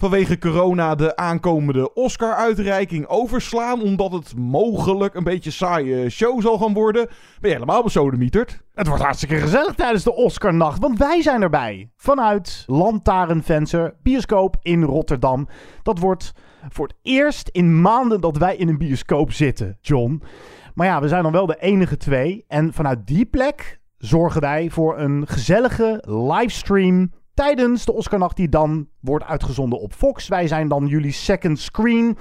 [0.00, 3.82] Vanwege corona de aankomende Oscar-uitreiking overslaan...
[3.82, 7.06] omdat het mogelijk een beetje saaie show zal gaan worden...
[7.40, 8.62] ben je helemaal besodemieterd.
[8.74, 11.90] Het wordt hartstikke gezellig tijdens de Oscarnacht, want wij zijn erbij.
[11.96, 15.48] Vanuit Lantaarnvenster, bioscoop in Rotterdam.
[15.82, 16.32] Dat wordt
[16.68, 20.22] voor het eerst in maanden dat wij in een bioscoop zitten, John.
[20.74, 22.44] Maar ja, we zijn dan wel de enige twee.
[22.48, 28.88] En vanuit die plek zorgen wij voor een gezellige livestream tijdens de Oscarnacht die dan
[29.00, 30.28] wordt uitgezonden op Fox.
[30.28, 32.18] Wij zijn dan jullie second screen.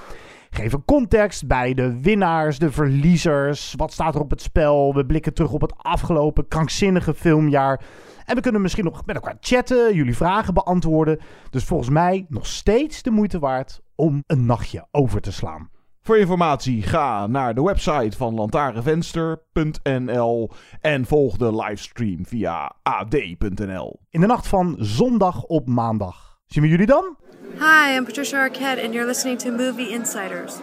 [0.50, 3.74] Geven context bij de winnaars, de verliezers.
[3.78, 4.94] Wat staat er op het spel?
[4.94, 7.82] We blikken terug op het afgelopen krankzinnige filmjaar.
[8.26, 11.20] En we kunnen misschien nog met elkaar chatten, jullie vragen beantwoorden.
[11.50, 15.70] Dus volgens mij nog steeds de moeite waard om een nachtje over te slaan.
[16.02, 20.50] Voor informatie ga naar de website van lantaarnvenster.nl
[20.82, 24.00] en volg de livestream via ad.nl.
[24.10, 26.38] In de nacht van zondag op maandag.
[26.46, 27.18] Zien we jullie dan?
[27.54, 30.56] Hi, I'm Patricia Arquette, and you're listening to Movie Insiders.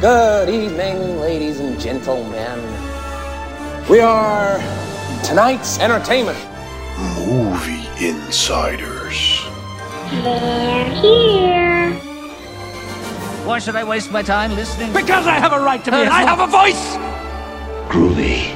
[0.00, 2.60] Good evening, ladies and gentlemen.
[3.88, 4.58] We are
[5.22, 6.38] tonight's entertainment.
[6.98, 9.44] Movie Insiders.
[10.10, 11.92] They're here.
[13.44, 14.94] Why should I waste my time listening?
[14.94, 16.96] Because I have a right to be, and I have a voice!
[17.88, 18.54] Groovy.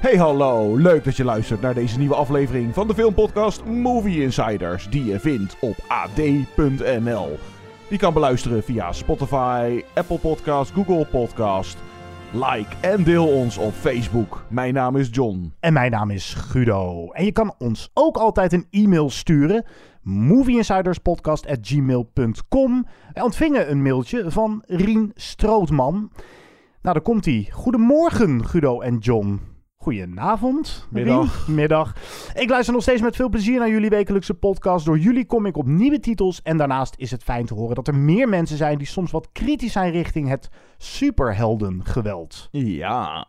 [0.00, 4.88] Hey hallo, leuk dat je luistert naar deze nieuwe aflevering van de filmpodcast Movie Insiders,
[4.90, 7.38] die je vindt op ad.nl.
[7.88, 11.76] Die kan beluisteren via Spotify, Apple Podcast, Google Podcast.
[12.32, 14.44] Like en deel ons op Facebook.
[14.48, 15.52] Mijn naam is John.
[15.60, 17.10] En mijn naam is Guido.
[17.10, 19.64] En je kan ons ook altijd een e-mail sturen.
[20.02, 26.10] movieinsiderspodcast.gmail.com Wij ontvingen een mailtje van Rien Strootman.
[26.82, 27.48] Nou, daar komt hij.
[27.50, 29.51] Goedemorgen, Guido en John.
[29.82, 30.86] Goedenavond.
[30.90, 31.44] Middag.
[31.46, 31.56] Rien.
[31.56, 31.94] Middag.
[32.34, 34.84] Ik luister nog steeds met veel plezier naar jullie wekelijkse podcast.
[34.86, 36.42] Door jullie kom ik op nieuwe titels.
[36.42, 39.28] En daarnaast is het fijn te horen dat er meer mensen zijn die soms wat
[39.32, 42.48] kritisch zijn richting het superheldengeweld.
[42.50, 43.26] Ja.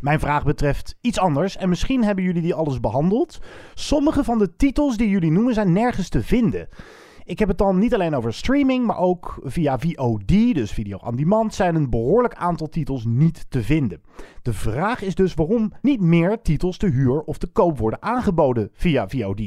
[0.00, 3.38] Mijn vraag betreft iets anders en misschien hebben jullie die alles behandeld.
[3.74, 6.68] Sommige van de titels die jullie noemen zijn nergens te vinden.
[7.26, 11.16] Ik heb het dan niet alleen over streaming, maar ook via VOD, dus video on
[11.16, 14.00] demand, zijn een behoorlijk aantal titels niet te vinden.
[14.42, 18.70] De vraag is dus waarom niet meer titels te huur of te koop worden aangeboden
[18.72, 19.40] via VOD.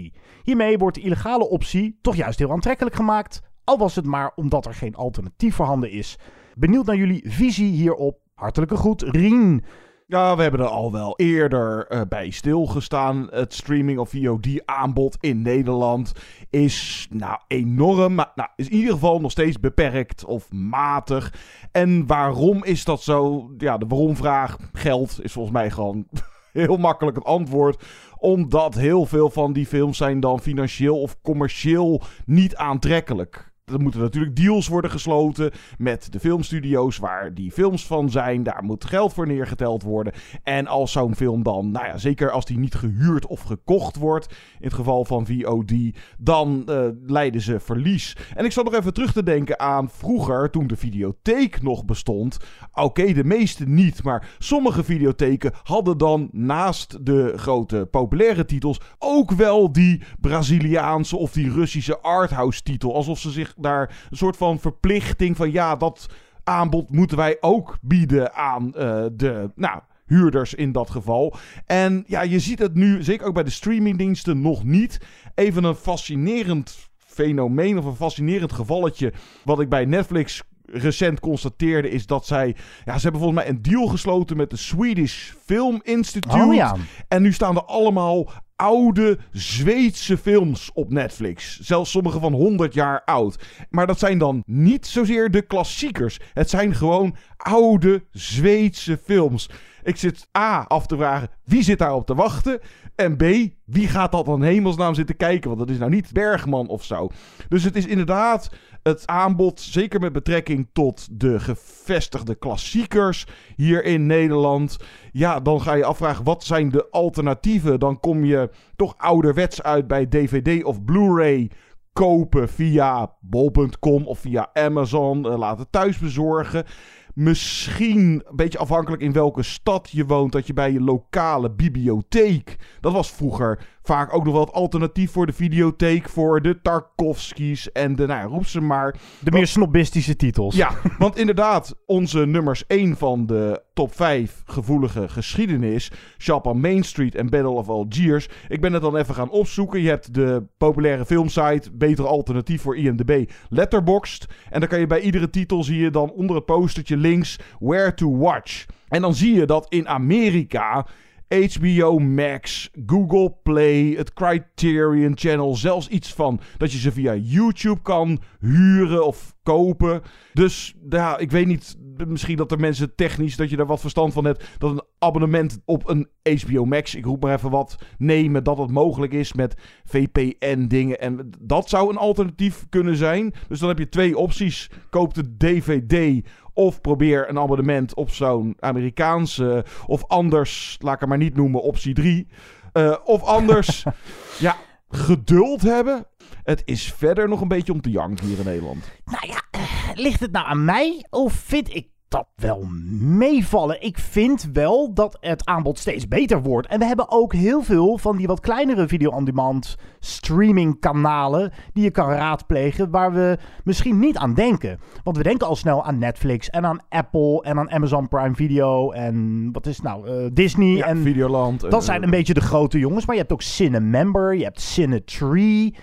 [0.43, 4.65] Hiermee wordt de illegale optie toch juist heel aantrekkelijk gemaakt, al was het maar omdat
[4.65, 6.17] er geen alternatief voorhanden is.
[6.55, 8.19] Benieuwd naar jullie visie hierop.
[8.33, 9.63] Hartelijke groet, Rien.
[10.11, 13.27] Ja, we hebben er al wel eerder uh, bij stilgestaan.
[13.31, 16.11] Het streaming of VOD aanbod in Nederland
[16.49, 21.33] is nou enorm, maar nou, is in ieder geval nog steeds beperkt of matig.
[21.71, 23.49] En waarom is dat zo?
[23.57, 26.07] Ja, de waarom-vraag geld is volgens mij gewoon
[26.53, 27.83] heel makkelijk het antwoord.
[28.17, 34.01] Omdat heel veel van die films zijn dan financieel of commercieel niet aantrekkelijk er moeten
[34.01, 38.43] natuurlijk deals worden gesloten met de filmstudio's waar die films van zijn.
[38.43, 40.13] Daar moet geld voor neergeteld worden.
[40.43, 44.27] En als zo'n film dan, nou ja, zeker als die niet gehuurd of gekocht wordt,
[44.31, 45.73] in het geval van VOD,
[46.17, 48.17] dan uh, leiden ze verlies.
[48.35, 52.37] En ik zat nog even terug te denken aan vroeger, toen de videotheek nog bestond.
[52.73, 59.31] Oké, de meeste niet, maar sommige videotheken hadden dan naast de grote populaire titels ook
[59.31, 62.95] wel die Braziliaanse of die Russische arthouse titel.
[62.95, 66.09] Alsof ze zich daar een soort van verplichting van ja, dat
[66.43, 71.35] aanbod moeten wij ook bieden aan uh, de, nou, huurders in dat geval.
[71.65, 74.99] En ja, je ziet het nu, zeker ook bij de streamingdiensten, nog niet.
[75.35, 82.05] Even een fascinerend fenomeen of een fascinerend gevalletje wat ik bij Netflix recent constateerde is
[82.05, 82.55] dat zij...
[82.85, 86.43] Ja, ze hebben volgens mij een deal gesloten met de Swedish Film Institute.
[86.43, 86.75] Oh, ja.
[87.07, 91.59] En nu staan er allemaal oude Zweedse films op Netflix.
[91.59, 93.39] Zelfs sommige van 100 jaar oud.
[93.69, 96.19] Maar dat zijn dan niet zozeer de klassiekers.
[96.33, 99.49] Het zijn gewoon oude Zweedse films.
[99.83, 102.59] Ik zit A af te vragen wie zit daarop te wachten.
[102.95, 103.23] En B,
[103.65, 105.47] wie gaat dat dan hemelsnaam zitten kijken?
[105.47, 107.09] Want dat is nou niet Bergman of zo.
[107.49, 108.49] Dus het is inderdaad
[108.83, 114.77] het aanbod, zeker met betrekking tot de gevestigde klassiekers hier in Nederland.
[115.11, 117.79] Ja, dan ga je afvragen wat zijn de alternatieven.
[117.79, 121.51] Dan kom je toch ouderwets uit bij DVD of Blu-ray
[121.93, 126.65] kopen via bol.com of via Amazon, uh, laten thuis bezorgen.
[127.13, 132.55] Misschien een beetje afhankelijk in welke stad je woont, dat je bij je lokale bibliotheek.
[132.79, 137.71] Dat was vroeger vaak ook nog wel het alternatief voor de videotheek voor de Tarkovskis
[137.71, 138.95] en de, nou ja, roep ze maar.
[139.19, 140.55] De meer snobistische titels.
[140.55, 147.15] Ja, want inderdaad, onze nummers 1 van de top 5 gevoelige geschiedenis, Japan Main Street
[147.15, 148.29] en Battle of Algiers.
[148.47, 149.81] Ik ben het dan even gaan opzoeken.
[149.81, 154.25] Je hebt de populaire filmsite, beter alternatief voor IMDb, Letterboxd.
[154.49, 157.93] En dan kan je bij iedere titel zie je dan onder het postertje links Where
[157.93, 158.65] to Watch.
[158.87, 160.85] En dan zie je dat in Amerika
[161.29, 167.81] HBO Max, Google Play, het Criterion Channel, zelfs iets van dat je ze via YouTube
[167.81, 170.01] kan huren of kopen.
[170.33, 171.77] Dus ja, ik weet niet,
[172.07, 175.59] misschien dat er mensen technisch, dat je daar wat verstand van hebt, dat een abonnement
[175.65, 176.07] op een
[176.39, 180.99] HBO Max, ik roep maar even wat, nemen, dat het mogelijk is met VPN dingen.
[180.99, 183.33] En dat zou een alternatief kunnen zijn.
[183.47, 184.69] Dus dan heb je twee opties.
[184.89, 186.25] Koop de DVD
[186.59, 189.65] of probeer een abonnement op zo'n Amerikaanse.
[189.87, 192.27] Of anders, laat ik het maar niet noemen, optie 3.
[192.73, 193.83] Uh, of anders,
[194.39, 194.55] ja,
[194.89, 196.05] geduld hebben.
[196.43, 198.91] Het is verder nog een beetje om te janken hier in Nederland.
[199.05, 201.05] Nou ja, uh, ligt het nou aan mij?
[201.09, 202.63] Of vind ik dat wel
[202.99, 203.81] meevallen.
[203.81, 206.67] Ik vind wel dat het aanbod steeds beter wordt.
[206.67, 211.91] En we hebben ook heel veel van die wat kleinere video-on-demand streaming kanalen die je
[211.91, 214.79] kan raadplegen waar we misschien niet aan denken.
[215.03, 218.91] Want we denken al snel aan Netflix en aan Apple en aan Amazon Prime Video
[218.91, 221.71] en wat is nou, uh, Disney ja, en Videoland.
[221.71, 225.75] Dat zijn een beetje de grote jongens, maar je hebt ook Cinemember, je hebt Cinetree.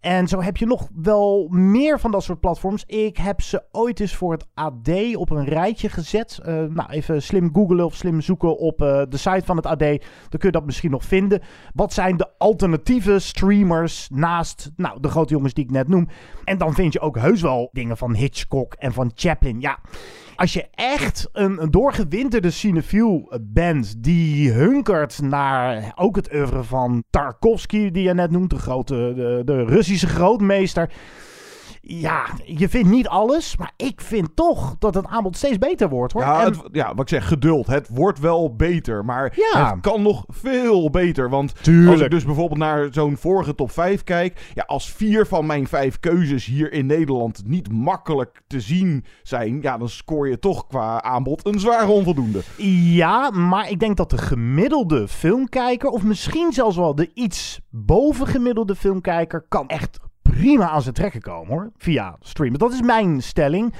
[0.00, 2.84] En zo heb je nog wel meer van dat soort platforms.
[2.86, 6.38] Ik heb ze ooit eens voor het AD op een rijtje gezet.
[6.40, 9.78] Uh, nou, even slim googlen of slim zoeken op uh, de site van het AD.
[9.78, 9.98] Dan
[10.28, 11.42] kun je dat misschien nog vinden.
[11.74, 16.08] Wat zijn de alternatieve streamers naast nou, de grote jongens die ik net noem?
[16.44, 19.60] En dan vind je ook heus wel dingen van Hitchcock en van Chaplin.
[19.60, 19.78] Ja,
[20.38, 27.90] als je echt een, doorgewinterde cinefiel bent die hunkert naar ook het oeuvre van Tarkovsky,
[27.90, 30.90] die je net noemt, de grote, de, de Russische grootmeester.
[31.80, 36.12] Ja, je vindt niet alles, maar ik vind toch dat het aanbod steeds beter wordt.
[36.12, 36.22] Hoor.
[36.22, 37.66] Ja, En- het- ja, wat ik zeg, geduld.
[37.66, 39.70] Het wordt wel beter, maar Ja.
[39.70, 41.30] het kan nog veel beter.
[41.30, 41.92] Want Tuurlijk.
[41.92, 44.50] als ik dus bijvoorbeeld naar zo'n vorige top 5 kijk...
[44.54, 49.58] Ja, als vier van mijn vijf keuzes hier in Nederland niet makkelijk te zien zijn...
[49.62, 52.40] Ja, dan scoor je toch qua aanbod een zware onvoldoende.
[52.92, 58.74] Ja, maar ik denk dat de gemiddelde filmkijker, of misschien zelfs wel de iets bovengemiddelde
[58.76, 59.98] filmkijker, kan echt
[60.30, 61.70] prima aan zijn trekken komen hoor.
[61.76, 62.58] Via streamen.
[62.58, 63.74] Dat is mijn stelling.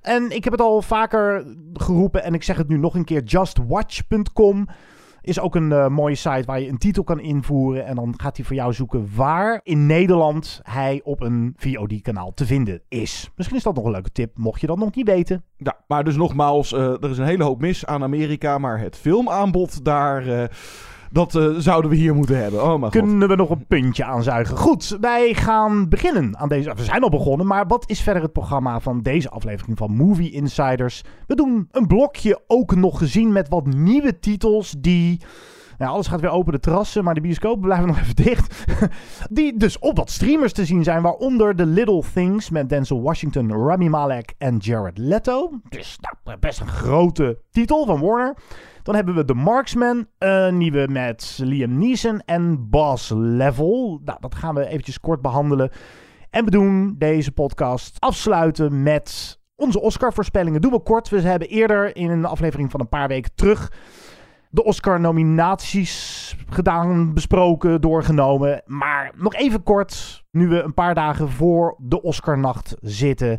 [0.00, 3.22] En ik heb het al vaker geroepen en ik zeg het nu nog een keer.
[3.22, 4.68] JustWatch.com
[5.20, 7.86] is ook een eh, mooie site waar je een titel kan invoeren.
[7.86, 12.46] En dan gaat hij voor jou zoeken waar in Nederland hij op een VOD-kanaal te
[12.46, 13.30] vinden is.
[13.36, 15.44] Misschien is dat nog een leuke tip, mocht je dat nog niet weten.
[15.56, 18.58] Ja, maar dus nogmaals, eh, er is een hele hoop mis aan Amerika...
[18.58, 20.26] maar het filmaanbod daar...
[20.26, 20.48] eh,
[21.12, 22.62] dat eh, zouden we hier moeten hebben.
[22.62, 22.90] Oh god.
[22.90, 24.56] Kunnen we nog een puntje aanzuigen?
[24.56, 26.74] Goed, wij gaan beginnen aan deze.
[26.74, 30.30] We zijn al begonnen, maar wat is verder het programma van deze aflevering van Movie
[30.30, 31.04] Insiders?
[31.26, 35.20] We doen een blokje ook nog gezien met wat nieuwe titels die.
[35.88, 38.64] Alles gaat weer open de terrassen, maar de bioscopen blijven nog even dicht.
[39.30, 43.66] Die dus op wat streamers te zien zijn, waaronder The Little Things met Denzel Washington,
[43.66, 45.50] Rami Malek en Jared Leto.
[45.68, 48.36] Dus nou, best een grote titel van Warner.
[48.82, 54.00] Dan hebben we The Marksman, een nieuwe met Liam Neeson en Boss Level.
[54.04, 55.70] Nou, dat gaan we eventjes kort behandelen.
[56.30, 60.60] En we doen deze podcast afsluiten met onze Oscar-voorspellingen.
[60.60, 61.08] Doen we kort.
[61.08, 63.72] We hebben eerder in een aflevering van een paar weken terug
[64.52, 68.62] de Oscar-nominaties gedaan, besproken, doorgenomen.
[68.66, 73.38] Maar nog even kort, nu we een paar dagen voor de Oscarnacht zitten.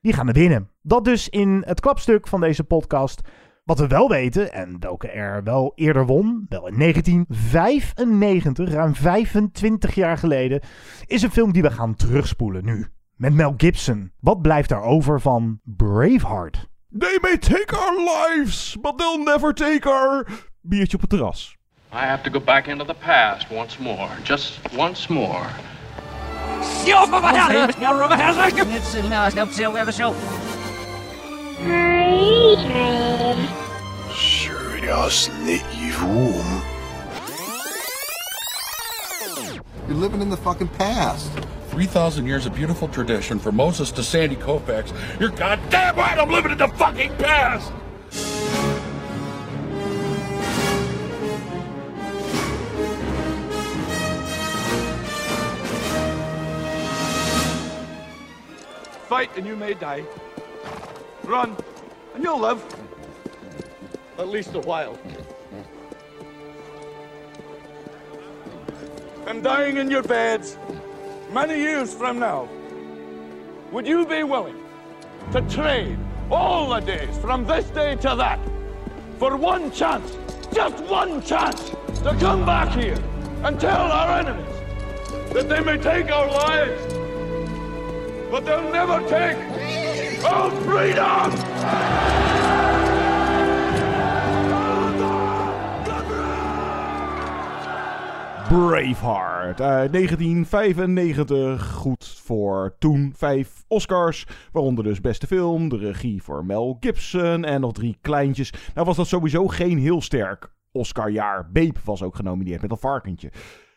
[0.00, 0.68] Die gaan er winnen.
[0.82, 3.20] Dat dus in het klapstuk van deze podcast.
[3.64, 9.94] Wat we wel weten, en welke er wel eerder won, wel in 1995, ruim 25
[9.94, 10.60] jaar geleden,
[11.06, 12.86] is een film die we gaan terugspoelen nu.
[13.16, 14.12] Met Mel Gibson.
[14.20, 16.70] Wat blijft er over van Braveheart?
[16.98, 20.26] They may take our lives, but they'll never take our...
[20.62, 21.56] Biertje op het terras.
[21.92, 24.08] I have to go back into the past once more.
[24.22, 25.46] Just once more.
[34.14, 36.32] Seriously, evil.
[39.88, 41.30] You're living in the fucking past.
[41.70, 44.92] 3,000 years of beautiful tradition from Moses to Sandy Koufax.
[45.18, 47.72] You're goddamn right I'm living in the fucking past!
[59.12, 60.04] Fight and you may die.
[61.24, 61.54] Run
[62.14, 62.64] And you'll live.
[64.18, 64.98] At least a while.
[69.26, 70.56] And dying in your beds
[71.30, 72.48] many years from now,
[73.70, 74.64] would you be willing
[75.32, 75.98] to trade
[76.30, 78.40] all the days from this day to that
[79.18, 80.16] for one chance,
[80.54, 81.68] just one chance,
[82.02, 82.98] to come back here
[83.44, 84.56] and tell our enemies
[85.34, 87.01] that they may take our lives,
[88.32, 89.36] but they'll never take
[90.24, 91.30] our freedom!
[98.48, 101.72] Braveheart uit 1995.
[101.72, 104.26] Goed voor toen vijf Oscars.
[104.52, 108.52] Waaronder dus beste film, de regie voor Mel Gibson en nog drie kleintjes.
[108.74, 111.50] Nou was dat sowieso geen heel sterk Oscarjaar.
[111.52, 113.30] Babe was ook genomineerd met een varkentje.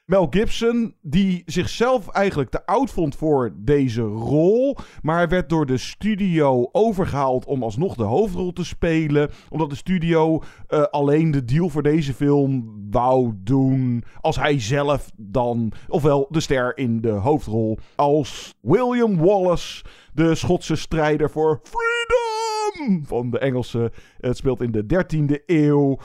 [0.06, 4.78] Mel Gibson, die zichzelf eigenlijk te oud vond voor deze rol.
[5.02, 9.30] Maar werd door de studio overgehaald om alsnog de hoofdrol te spelen.
[9.50, 14.04] Omdat de studio uh, alleen de deal voor deze film wou doen.
[14.22, 17.78] Als hij zelf dan, ofwel de ster in de hoofdrol.
[17.96, 19.84] Als William Wallace,
[20.14, 23.92] de Schotse strijder voor freedom van de Engelse.
[24.20, 25.98] Het speelt in de 13e eeuw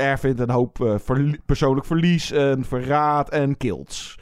[0.00, 4.18] ervindt een hoop verli persoonlijk verlies, en verraad en kilts.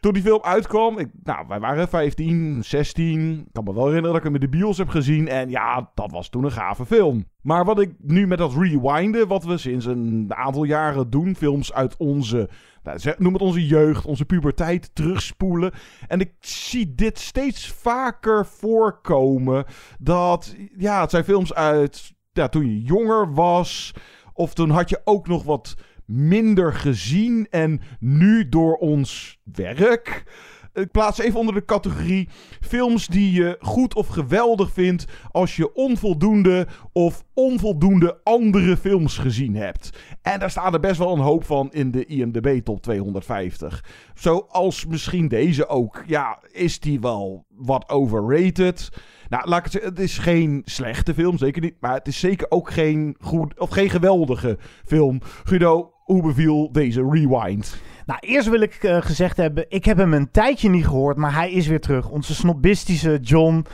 [0.00, 3.38] Toen die film uitkwam, ik, nou, wij waren 15, 16.
[3.38, 5.28] Ik kan me wel herinneren dat ik hem in de bios heb gezien.
[5.28, 7.24] En ja, dat was toen een gave film.
[7.42, 11.72] Maar wat ik nu met dat rewinden, wat we sinds een aantal jaren doen, films
[11.72, 12.48] uit onze,
[12.82, 15.72] nou, noem het onze jeugd, onze puberteit, terugspoelen.
[16.06, 19.64] En ik zie dit steeds vaker voorkomen.
[19.98, 23.94] Dat, ja, het zijn films uit ja, toen je jonger was.
[24.40, 25.74] Of toen had je ook nog wat
[26.06, 27.46] minder gezien.
[27.50, 30.24] En nu door ons werk.
[30.72, 32.28] Ik plaats even onder de categorie
[32.60, 39.54] films die je goed of geweldig vindt als je onvoldoende of onvoldoende andere films gezien
[39.54, 39.90] hebt.
[40.22, 43.84] En daar staan er best wel een hoop van in de IMDb top 250.
[44.14, 46.04] Zoals misschien deze ook.
[46.06, 48.88] Ja, is die wel wat overrated?
[49.30, 51.74] Nou, laat ik het zeggen, het is geen slechte film, zeker niet.
[51.80, 55.20] Maar het is zeker ook geen, goed, of geen geweldige film.
[55.44, 57.80] Guido, hoe beviel deze Rewind?
[58.06, 61.34] Nou, eerst wil ik uh, gezegd hebben, ik heb hem een tijdje niet gehoord, maar
[61.34, 62.08] hij is weer terug.
[62.08, 63.66] Onze snobistische John.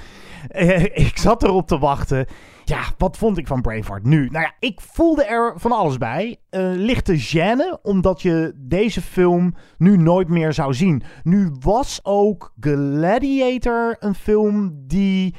[0.57, 2.27] Uh, ik zat erop te wachten.
[2.69, 4.29] Ja, wat vond ik van Braveheart nu?
[4.31, 6.37] Nou ja, ik voelde er van alles bij.
[6.51, 11.03] Uh, lichte gêne, omdat je deze film nu nooit meer zou zien.
[11.23, 15.35] Nu was ook Gladiator een film die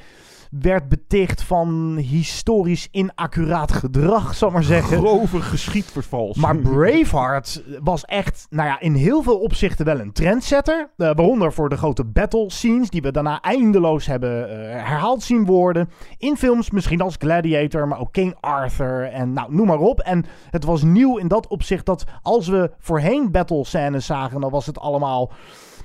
[0.62, 4.98] werd beticht van historisch inaccuraat gedrag, zal ik maar zeggen.
[4.98, 6.46] Grove geschiedvervalsing.
[6.46, 10.80] Maar Braveheart was echt, nou ja, in heel veel opzichten wel een trendsetter.
[10.80, 15.46] Uh, waaronder voor de grote battle scenes, die we daarna eindeloos hebben uh, herhaald zien
[15.46, 15.90] worden.
[16.18, 20.00] In films misschien als Gladiator, maar ook King Arthur en nou, noem maar op.
[20.00, 24.52] En het was nieuw in dat opzicht dat als we voorheen battle scènes zagen, dan
[24.52, 25.32] was het allemaal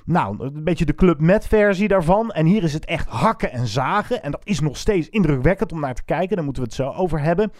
[0.05, 2.31] nou, een beetje de Club Med versie daarvan.
[2.31, 4.23] En hier is het echt hakken en zagen.
[4.23, 6.37] En dat is nog steeds indrukwekkend om naar te kijken.
[6.37, 7.53] Daar moeten we het zo over hebben.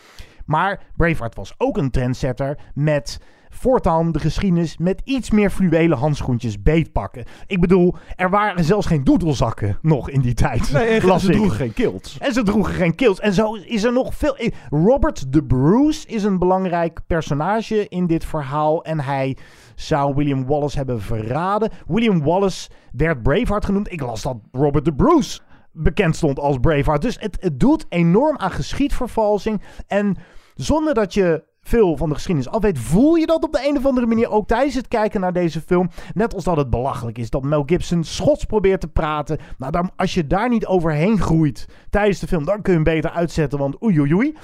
[0.47, 3.21] Maar Braveheart was ook een trendsetter met
[3.55, 7.25] voortaan de geschiedenis met iets meer fluwelen handschoentjes beetpakken.
[7.47, 10.73] Ik bedoel, er waren zelfs geen doedelzakken nog in die tijd.
[10.73, 12.19] Nee, en ze droegen geen kilts.
[12.19, 13.21] En ze droegen geen kilts.
[13.21, 14.37] En zo is er nog veel...
[14.71, 18.85] Robert de Bruce is een belangrijk personage in dit verhaal.
[18.85, 19.37] En hij
[19.75, 21.71] zou William Wallace hebben verraden.
[21.87, 23.93] William Wallace werd Braveheart genoemd.
[23.93, 25.41] Ik las dat Robert de Bruce
[25.73, 27.03] bekend stond als Braveheart.
[27.03, 29.63] Dus het, het doet enorm aan geschiedvervalsing.
[29.87, 30.17] En
[30.55, 33.77] zonder dat je veel van de geschiedenis af weet, voel je dat op de een
[33.77, 35.91] of andere manier ook tijdens het kijken naar deze film.
[36.15, 39.39] Net als dat het belachelijk is dat Mel Gibson Schots probeert te praten.
[39.59, 42.95] Nou, dan, als je daar niet overheen groeit tijdens de film, dan kun je hem
[42.95, 44.37] beter uitzetten, want oei oei oei.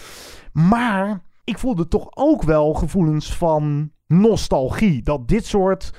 [0.53, 5.03] Maar ik voelde toch ook wel gevoelens van nostalgie.
[5.03, 5.93] Dat dit soort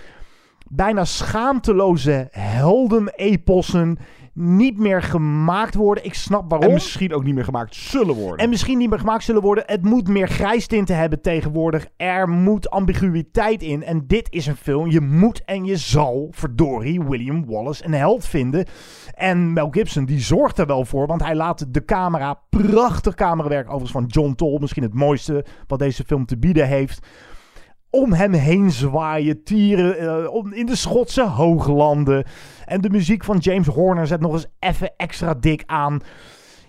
[0.68, 3.98] bijna schaamteloze helden-epossen
[4.40, 6.06] niet meer gemaakt worden.
[6.06, 6.68] Ik snap waarom.
[6.68, 8.38] En misschien ook niet meer gemaakt zullen worden.
[8.38, 9.64] En misschien niet meer gemaakt zullen worden.
[9.68, 11.88] Het moet meer grijstinten hebben tegenwoordig.
[11.98, 13.84] Er moet ambiguïteit in.
[13.84, 14.90] En dit is een film.
[14.90, 18.66] Je moet en je zal, verdorie, William Wallace een held vinden.
[19.14, 21.08] En Mel Gibson, die zorgt er wel voor.
[21.08, 24.58] Want hij laat de camera, prachtig camerawerk overigens van John Toll.
[24.60, 27.08] Misschien het mooiste wat deze film te bieden heeft
[27.90, 32.24] om hem heen zwaaien, tieren uh, in de Schotse hooglanden.
[32.66, 36.02] En de muziek van James Horner zet nog eens even extra dik aan.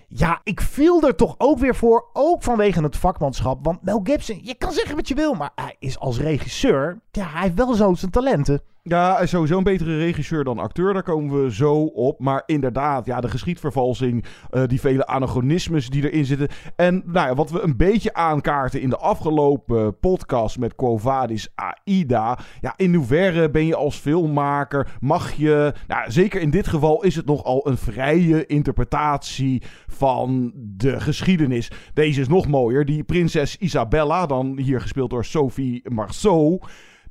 [0.07, 3.65] Ja, ik viel er toch ook weer voor, ook vanwege het vakmanschap.
[3.65, 7.27] Want Mel Gibson, je kan zeggen wat je wil, maar hij is als regisseur, ja,
[7.27, 8.61] hij heeft wel zo zijn talenten.
[8.83, 12.19] Ja, sowieso een betere regisseur dan acteur, daar komen we zo op.
[12.19, 16.47] Maar inderdaad, ja, de geschiedvervalsing, eh, die vele anachronismes die erin zitten.
[16.75, 21.49] En nou ja, wat we een beetje aankaarten in de afgelopen podcast met Quo Vadis
[21.55, 22.39] Aida.
[22.61, 25.73] Ja, in hoeverre ben je als filmmaker, mag je...
[25.87, 31.71] Nou, zeker in dit geval is het nogal een vrije interpretatie van de geschiedenis.
[31.93, 32.85] Deze is nog mooier.
[32.85, 36.59] Die prinses Isabella, dan hier gespeeld door Sophie Marceau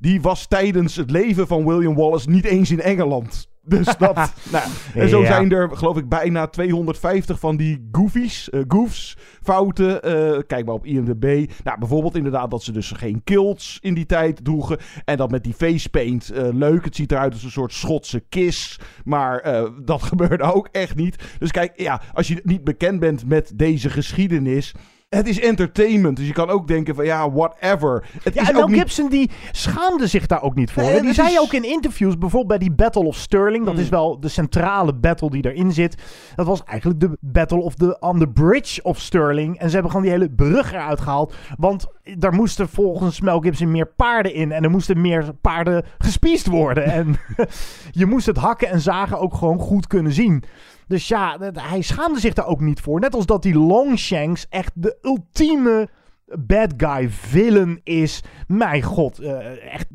[0.01, 3.49] die was tijdens het leven van William Wallace niet eens in Engeland.
[3.63, 4.15] Dus dat.
[4.51, 5.25] nou, en zo Ja.
[5.25, 10.01] zijn er, geloof ik, bijna 250 van die goofies, eh, goofs, fouten.
[10.03, 11.51] eh, kijk maar op IMDb.
[11.63, 14.77] Nou, bijvoorbeeld inderdaad dat ze dus geen kilts in die tijd droegen.
[15.05, 16.85] En dat met die facepaint eh, leuk.
[16.85, 18.79] Het ziet eruit als een soort Schotse kis.
[19.03, 19.43] Maar
[19.83, 21.23] dat gebeurde ook echt niet.
[21.39, 24.73] Dus kijk, ja, als je niet bekend bent met deze geschiedenis.
[25.15, 28.05] Het is entertainment, dus je kan ook denken van ja, whatever.
[28.23, 30.83] Het Ja, is en Mel niet Gibson die schaamde zich daar ook niet voor.
[30.83, 33.79] Nee, die zei ook in interviews, bijvoorbeeld bij die Battle of Stirling, dat Mm.
[33.79, 35.95] is wel de centrale battle die erin zit.
[36.35, 39.57] Dat was eigenlijk de Battle of the on the Bridge of Stirling.
[39.59, 41.33] En ze hebben gewoon die hele brug eruit gehaald.
[41.57, 41.85] Want
[42.17, 44.51] daar moesten volgens Mel Gibson meer paarden in.
[44.51, 46.83] En er moesten meer paarden gespiest worden.
[46.93, 47.15] en
[47.91, 50.43] je moest het hakken en zagen ook gewoon goed kunnen zien.
[50.91, 52.99] Dus ja, hij schaamde zich daar ook niet voor.
[52.99, 55.89] Net als dat die Longshanks echt de ultieme
[56.39, 58.23] bad guy villain is.
[58.47, 59.87] Mijn god, eh, echt,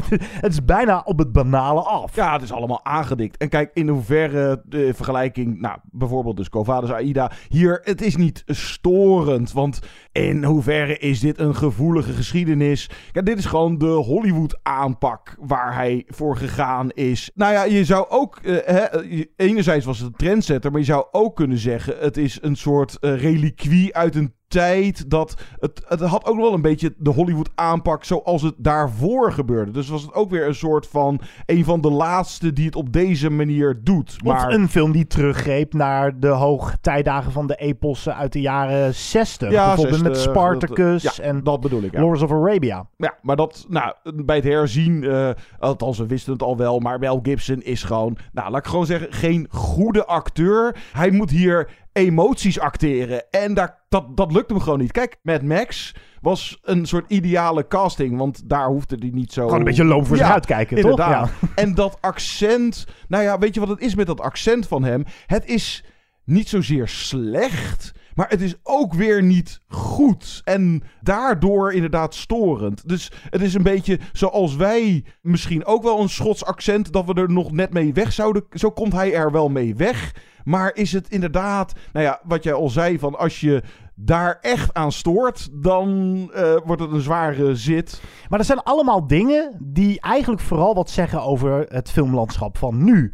[0.44, 2.14] het is bijna op het banale af.
[2.16, 3.36] Ja, het is allemaal aangedikt.
[3.36, 8.42] En kijk, in hoeverre de vergelijking, nou, bijvoorbeeld dus Covadis Aida, hier, het is niet
[8.46, 9.80] storend, want
[10.12, 12.90] in hoeverre is dit een gevoelige geschiedenis?
[13.12, 17.30] Ja, dit is gewoon de Hollywood aanpak waar hij voor gegaan is.
[17.34, 20.86] Nou ja, je zou ook, eh, hè, je- enerzijds was het een trendsetter, maar je
[20.86, 25.82] zou ook kunnen zeggen, het is een soort eh, reliquie uit een tijd dat het,
[25.88, 29.70] het had ook wel een beetje de Hollywood aanpak zoals het daarvoor gebeurde.
[29.70, 32.92] Dus was het ook weer een soort van een van de laatste die het op
[32.92, 34.24] deze manier doet.
[34.24, 38.94] Maar Of een film die teruggreep naar de hoogtijdagen van de epossen uit de jaren
[38.94, 39.50] 60.
[39.50, 41.92] Ja, Bijvoorbeeld met 60, Spartacus dat- ja, en dat bedoel ik.
[41.92, 42.00] Ja.
[42.00, 42.86] Lords of Arabia.
[42.96, 43.94] Ja, maar dat, nou,
[44.24, 48.16] bij het herzien, eh, althans we wisten het al wel, maar Mel Gibson is gewoon,
[48.32, 50.76] nou, laat ik gewoon zeggen, geen goede acteur.
[50.92, 54.92] Hij moet hier emoties acteren en daar, dat, dat lukt hem gewoon niet.
[54.92, 59.42] Kijk, Mad Max was een soort ideale casting, want daar hoefde hij niet zo...
[59.42, 60.98] Gewoon een beetje loom voor zich Ja, uitkijken, toch?
[60.98, 61.28] Ja.
[61.54, 65.04] En dat accent, nou ja, weet je wat het is met dat accent van hem?
[65.26, 65.84] Het is
[66.24, 70.40] niet zozeer slecht, maar het is ook weer niet goed.
[70.44, 72.88] En daardoor inderdaad storend.
[72.88, 77.14] Dus het is een beetje zoals wij misschien ook wel een Schots accent, dat we
[77.14, 78.44] er nog net mee weg zouden.
[78.50, 80.14] Zo komt hij er wel mee weg.
[80.44, 83.62] Maar is het inderdaad, nou ja, wat jij al zei, van als je
[83.94, 88.02] daar echt aan stoort, dan eh, wordt het een zware zit.
[88.28, 93.12] Maar dat zijn allemaal dingen die eigenlijk vooral wat zeggen over het filmlandschap van nu.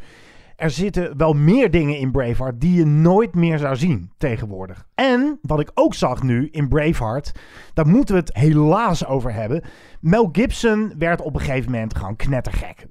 [0.59, 4.87] Er zitten wel meer dingen in Braveheart die je nooit meer zou zien tegenwoordig.
[4.95, 7.33] En wat ik ook zag nu in Braveheart,
[7.75, 9.63] daar moeten we het helaas over hebben.
[10.01, 12.87] Mel Gibson werd op een gegeven moment gewoon knettergek.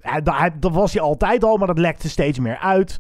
[0.60, 2.98] Dat was hij altijd al, maar dat lekte steeds meer uit.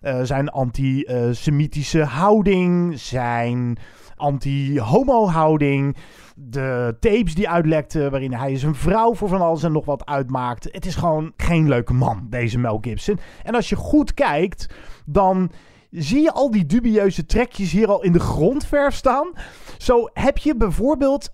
[0.00, 3.78] Eh, zijn anti-Semitische houding, zijn
[4.20, 5.96] anti-homo-houding.
[6.34, 10.68] De tapes die uitlekten, waarin hij zijn vrouw voor van alles en nog wat uitmaakt.
[10.72, 13.18] Het is gewoon geen leuke man, deze Mel Gibson.
[13.42, 14.66] En als je goed kijkt,
[15.06, 15.50] dan
[15.90, 19.32] zie je al die dubieuze trekjes hier al in de grondverf staan.
[19.78, 21.30] Zo heb je bijvoorbeeld,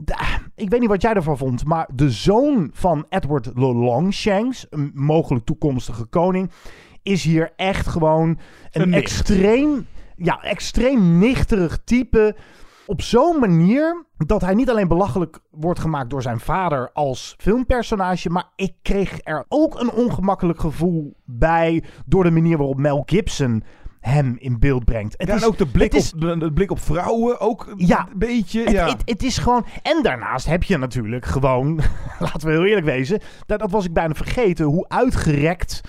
[0.54, 5.44] ik weet niet wat jij ervan vond, maar de zoon van Edward Longshanks, een mogelijk
[5.44, 6.50] toekomstige koning,
[7.02, 8.38] is hier echt gewoon
[8.70, 12.36] een, Een extreem, ja, extreem nichterig type.
[12.86, 18.30] Op zo'n manier dat hij niet alleen belachelijk wordt gemaakt door zijn vader als filmpersonage,
[18.30, 23.62] maar ik kreeg er ook een ongemakkelijk gevoel bij door de manier waarop Mel Gibson
[24.00, 25.14] hem in beeld brengt.
[25.16, 27.72] Het Ja, is, en ook de blik, is- op, de, de blik op vrouwen, ook
[27.76, 28.06] Ja.
[28.12, 28.60] een beetje.
[28.62, 28.88] het, ja.
[28.88, 29.66] het, het is gewoon.
[29.82, 31.80] En daarnaast heb je natuurlijk gewoon.
[32.18, 33.20] laten we heel eerlijk wezen.
[33.46, 34.64] Dat, dat was ik bijna vergeten.
[34.66, 35.80] Hoe uitgerekt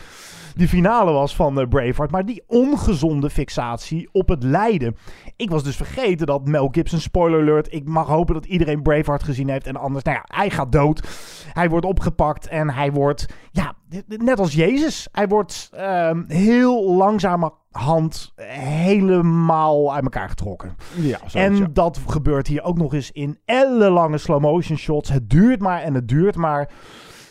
[0.58, 2.12] die finale was van eh, Braveheart.
[2.12, 4.96] Maar die ongezonde fixatie op het lijden.
[5.36, 7.74] Ik was dus vergeten dat Mel Gibson, spoiler alert.
[7.74, 9.68] Ik mag hopen dat iedereen Braveheart gezien heeft.
[9.68, 11.08] En anders, nou ja, hij gaat dood.
[11.54, 13.26] Hij wordt opgepakt en hij wordt.
[13.52, 13.74] Ja,
[14.08, 15.08] net als Jezus.
[15.12, 20.76] Hij wordt ehm, heel langzamerhand helemaal uit elkaar getrokken.
[20.96, 21.68] ja, zoiets, En ja.
[21.74, 25.10] dat gebeurt hier ook nog eens in ellenlange slow motion shots.
[25.10, 26.70] Het duurt maar en het duurt maar.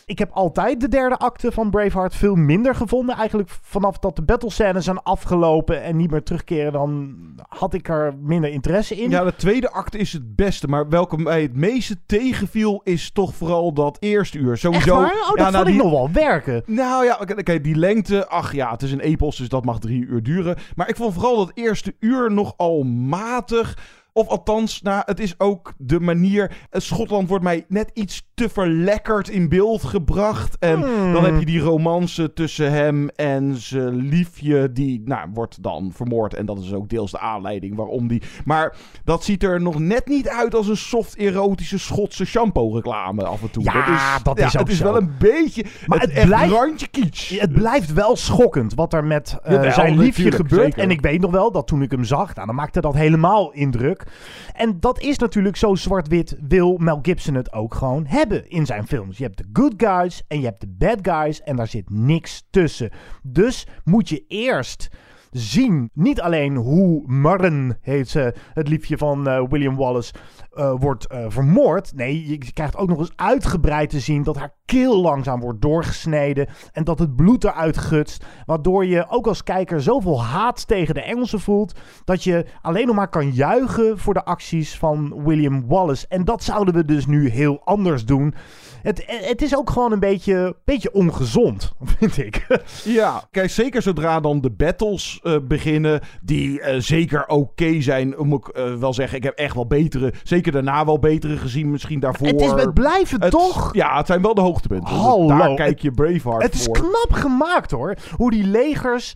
[0.09, 3.15] Ik heb altijd de derde acte van Braveheart veel minder gevonden.
[3.15, 7.15] Eigenlijk vanaf dat de battlescènes zijn afgelopen en niet meer terugkeren, dan
[7.47, 9.09] had ik er minder interesse in.
[9.09, 10.67] Ja, de tweede acte is het beste.
[10.67, 14.57] Maar welke mij het meeste tegenviel is toch vooral dat eerste uur.
[14.57, 14.95] Sowieso.
[14.95, 16.63] Oh, dat ja, vond nou, ik die- nog wel werken.
[16.65, 18.27] Nou ja, oké, oké, die lengte.
[18.27, 20.55] Ach ja, het is een epos, dus dat mag drie uur duren.
[20.75, 23.77] Maar ik vond vooral dat eerste uur nogal matig.
[24.17, 26.51] Of althans, nou, het is ook de manier.
[26.69, 30.57] eh, Schotland wordt mij net iets te verlekkerd in beeld gebracht.
[30.59, 31.13] En Hmm.
[31.13, 34.71] dan heb je die romance tussen hem en zijn liefje.
[34.71, 36.33] Die, nou, wordt dan vermoord.
[36.33, 38.21] En dat is ook deels de aanleiding waarom die.
[38.45, 43.41] Maar dat ziet er nog net niet uit als een soft erotische Schotse shampoo-reclame af
[43.41, 43.63] en toe.
[43.63, 44.83] Ja, dat is ja, ook Het is zo.
[44.83, 45.65] wel een beetje.
[45.87, 47.39] Maar het, blijft- randje kitsch.
[47.39, 50.61] Het blijft wel schokkend wat er met eh, zijn liefje gebeurt.
[50.63, 50.79] zeker.
[50.83, 53.51] En ik weet nog wel dat toen ik hem zag, nou, dan maakte dat helemaal
[53.51, 54.05] indruk.
[54.53, 58.87] En dat is natuurlijk zo zwart-wit wil Mel Gibson het ook gewoon hebben in zijn
[58.87, 59.17] films.
[59.17, 62.47] Je hebt de good guys en je hebt de bad guys en daar zit niks
[62.49, 62.91] tussen.
[63.23, 64.89] Dus moet je eerst
[65.31, 70.13] zien, niet alleen hoe Marren, heet ze, het liefje van eh, William Wallace,
[70.57, 71.91] eh, wordt eh, vermoord.
[71.95, 76.47] Nee, je krijgt ook nog eens uitgebreid te zien dat haar keel langzaam wordt doorgesneden
[76.71, 78.25] en dat het bloed eruit gutst.
[78.45, 82.95] Waardoor je ook als kijker zoveel haat tegen de Engelsen voelt dat je alleen nog
[82.95, 86.05] maar kan juichen voor de acties van William Wallace.
[86.07, 88.33] En dat zouden we dus nu heel anders doen.
[88.81, 92.61] Het, het is ook gewoon een beetje, beetje ongezond, vind ik.
[92.83, 98.55] Ja, kijk, zeker zodra dan de battles eh, beginnen, die zeker oké zijn, moet ik
[98.79, 99.17] wel zeggen.
[99.17, 102.27] Ik heb echt wel betere, zeker daarna wel betere gezien, misschien daarvoor.
[102.27, 103.69] Het is met blijven Het- toch?
[103.73, 104.95] Ja, het zijn wel de hoogtepunten.
[104.95, 106.73] Hallo, Daar het- kijk je Braveheart Het is voor.
[106.73, 107.95] knap gemaakt hoor.
[108.15, 109.13] Hoe die legers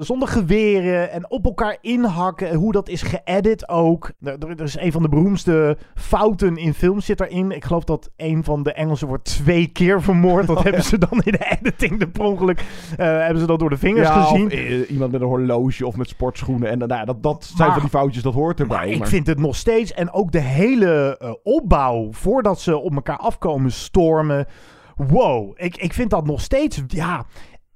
[0.00, 2.48] zonder geweren en op elkaar inhakken.
[2.48, 4.10] En hoe dat is geëdit ook.
[4.22, 7.50] Er, is een van de beroemdste fouten in films zit erin.
[7.50, 10.46] Ik geloof dat een van de Engelsen wordt twee keer vermoord.
[10.46, 10.86] Dat Oh, hebben ja.
[10.88, 12.64] ze dan in de editing de per ongeluk,
[12.96, 14.46] eh, hebben ze dat door de vingers ja, gezien.
[14.46, 16.70] Of, eh, iemand met een horloge of met sportschoenen.
[16.70, 18.76] En dan, nou, dat, dat zijn Maar- van die foutjes, dat hoort erbij.
[18.76, 19.92] Maar ik vind het nog steeds.
[19.92, 24.46] En ook de hele eh, opbouw voordat ze op elkaar afkomen stormen.
[25.08, 26.82] Wow, ik, ik vind dat nog steeds.
[26.86, 27.24] Ja,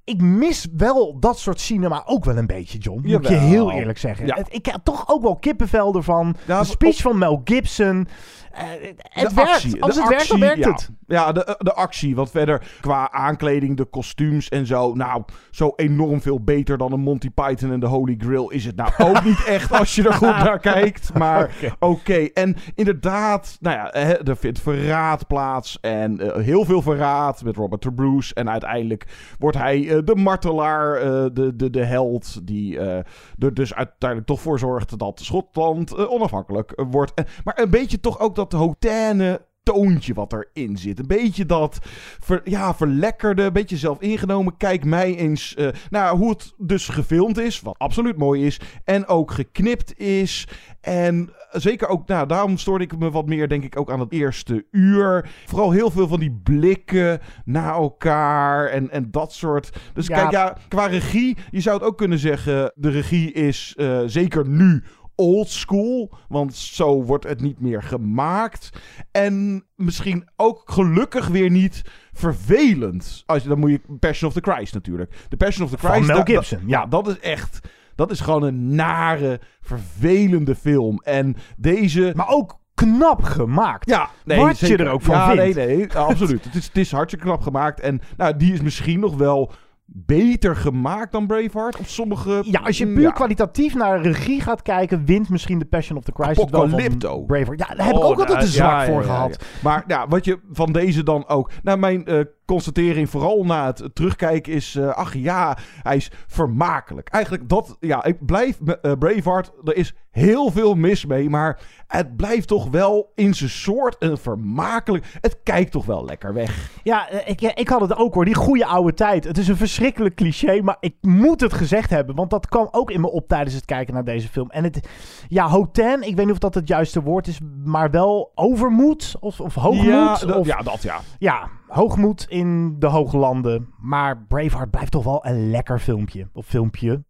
[0.05, 3.01] ik mis wel dat soort cinema ook wel een beetje, John.
[3.01, 4.25] Moet je heel eerlijk zeggen.
[4.25, 4.35] Ja.
[4.35, 6.35] Het- ik heb toch ook wel kippenvel ervan.
[6.47, 8.07] Ja, de speech van Mel Gibson.
[8.55, 8.65] Eh,
[8.97, 9.51] het de werkt.
[9.51, 10.71] actie, Als de het werkt, dan werkt ja.
[10.71, 10.89] het.
[11.07, 12.15] Ja, de, de actie.
[12.15, 14.93] Want verder qua aankleding, de kostuums en zo.
[14.93, 18.75] Nou, zo enorm veel beter dan een Monty Python en de Holy Grail is het
[18.75, 21.13] nou ook niet echt als je er goed naar kijkt.
[21.13, 22.13] Maar oké.
[22.33, 25.77] En inderdaad, nou ja, er vindt verraad plaats.
[25.81, 28.33] En eh, heel veel verraad met Robert de Bruce.
[28.33, 29.05] En uiteindelijk
[29.39, 30.99] wordt hij eh, de martelaar,
[31.33, 32.47] de, de, de held.
[32.47, 37.13] Die er dus uiteindelijk toch voor zorgt dat Schotland onafhankelijk wordt.
[37.43, 40.99] Maar een beetje toch ook dat hotane toontje wat erin zit.
[40.99, 41.79] Een beetje dat
[42.19, 44.57] ver, ja, verlekkerde, een beetje zelf ingenomen.
[44.57, 48.59] Kijk mij eens eh, naar hoe het dus gefilmd is, wat absoluut mooi is.
[48.83, 50.47] En ook geknipt is.
[50.81, 54.11] En zeker ook, nou, daarom stoorde ik me wat meer, denk ik, ook aan het
[54.11, 55.29] eerste uur.
[55.45, 59.77] Vooral heel veel van die blikken naar elkaar en, en dat soort.
[59.93, 60.15] Dus Ja.
[60.19, 64.47] kijk, ja, qua regie, je zou het ook kunnen zeggen, de regie is eh, zeker
[64.47, 64.83] nu
[65.15, 68.69] old school, want zo wordt het niet meer gemaakt.
[69.11, 71.81] En misschien ook gelukkig weer niet
[72.13, 73.23] vervelend.
[73.25, 75.25] Als je, dan moet je Passion of the Christ natuurlijk.
[75.29, 76.07] De Passion of the Van Christ.
[76.07, 77.59] Mel da- da- Gibson, ja, dat is echt.
[77.95, 81.01] Dat is gewoon een nare, vervelende film.
[81.03, 82.13] En deze.
[82.15, 83.89] Maar ook knap gemaakt.
[83.89, 85.55] Ja, nee, Wat je er ook van ja, vindt.
[85.55, 86.43] Nee, nee, absoluut.
[86.43, 87.79] het, is, het is hartstikke knap gemaakt.
[87.79, 89.51] En nou, die is misschien nog wel
[89.85, 91.77] beter gemaakt dan Braveheart.
[91.79, 92.41] Op sommige...
[92.45, 93.11] Ja, als je puur Ja.
[93.11, 97.21] kwalitatief naar regie gaat kijken, wint misschien de Passion of the Christ het wel Apocalypto.
[97.21, 97.59] Braveheart.
[97.59, 99.45] Ja, daar heb ik Oh, ook altijd een zwak ja, voor ja, gehad.
[99.63, 101.51] Maar ja, wat je van deze dan ook...
[101.63, 104.75] Nou, mijn eh, constatering vooral na het terugkijken is...
[104.75, 107.07] eh, ach ja, hij is vermakelijk.
[107.09, 107.77] Eigenlijk dat...
[107.79, 108.59] Ja, ik blijf...
[108.81, 111.29] eh, Braveheart, er is heel veel mis mee.
[111.29, 115.05] Maar het blijft toch wel in zijn soort een vermakelijk...
[115.21, 116.69] Het kijkt toch wel lekker weg.
[116.83, 118.25] Ja, eh, ik, ik had het ook hoor.
[118.25, 119.23] Die goede oude tijd.
[119.23, 122.15] Het is een verschrikkelijk cliché, maar ik moet het gezegd hebben.
[122.15, 124.49] Want dat kwam ook in me op tijdens het kijken naar deze film.
[124.49, 124.87] En het,
[125.27, 129.39] ja, hoten, ik weet niet of dat het juiste woord is, maar wel overmoed of,
[129.41, 129.85] of hoogmoed.
[129.85, 130.99] Ja, dat- of, ja, dat ja.
[131.17, 133.73] Ja, hoogmoed in de hooglanden.
[133.79, 136.29] Maar Braveheart blijft toch wel een lekker filmpje.
[136.33, 137.03] Of filmpje.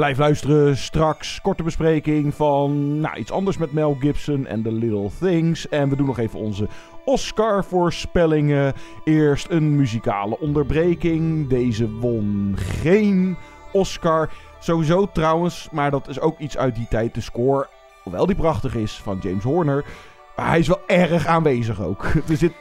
[0.00, 0.76] Blijf luisteren.
[0.76, 5.68] Straks korte bespreking van nou, iets anders met Mel Gibson en The Little Things.
[5.68, 6.68] En we doen nog even onze
[7.04, 8.72] Oscar-voorspellingen.
[9.04, 11.48] Eerst een muzikale onderbreking.
[11.48, 13.36] Deze won geen
[13.72, 14.30] Oscar.
[14.58, 17.14] Sowieso trouwens, maar dat is ook iets uit die tijd.
[17.14, 17.68] De score,
[18.02, 19.84] hoewel die prachtig is, van James Horner.
[20.40, 22.04] Maar hij is wel erg aanwezig ook.
[22.30, 22.52] Er zit,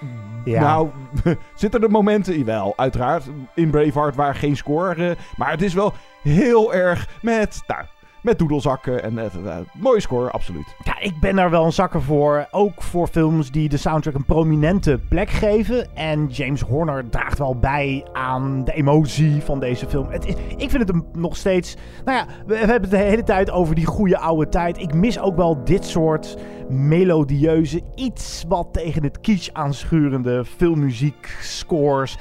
[0.43, 0.61] Ja.
[0.61, 0.89] Nou,
[1.53, 3.23] zitten er momenten, wel, uiteraard,
[3.55, 5.09] in Braveheart waar geen score.
[5.09, 7.83] eh, maar het is wel heel erg met, nou,
[8.21, 9.03] met doedelzakken.
[9.03, 10.75] En eh, mooie score, absoluut.
[10.83, 12.47] Ja, ik ben daar wel een zakker voor.
[12.51, 15.95] Ook voor films die de soundtrack een prominente plek geven.
[15.95, 20.09] En James Horner draagt wel bij aan de emotie van deze film.
[20.09, 20.27] Het
[20.57, 21.75] ik vind het nog steeds.
[22.05, 24.77] Nou ja, we, we hebben het de hele tijd over die goede oude tijd.
[24.77, 26.37] Ik mis ook wel dit soort
[26.69, 32.17] melodieuze, iets wat tegen het kitsch aanschurende filmmuziek scores.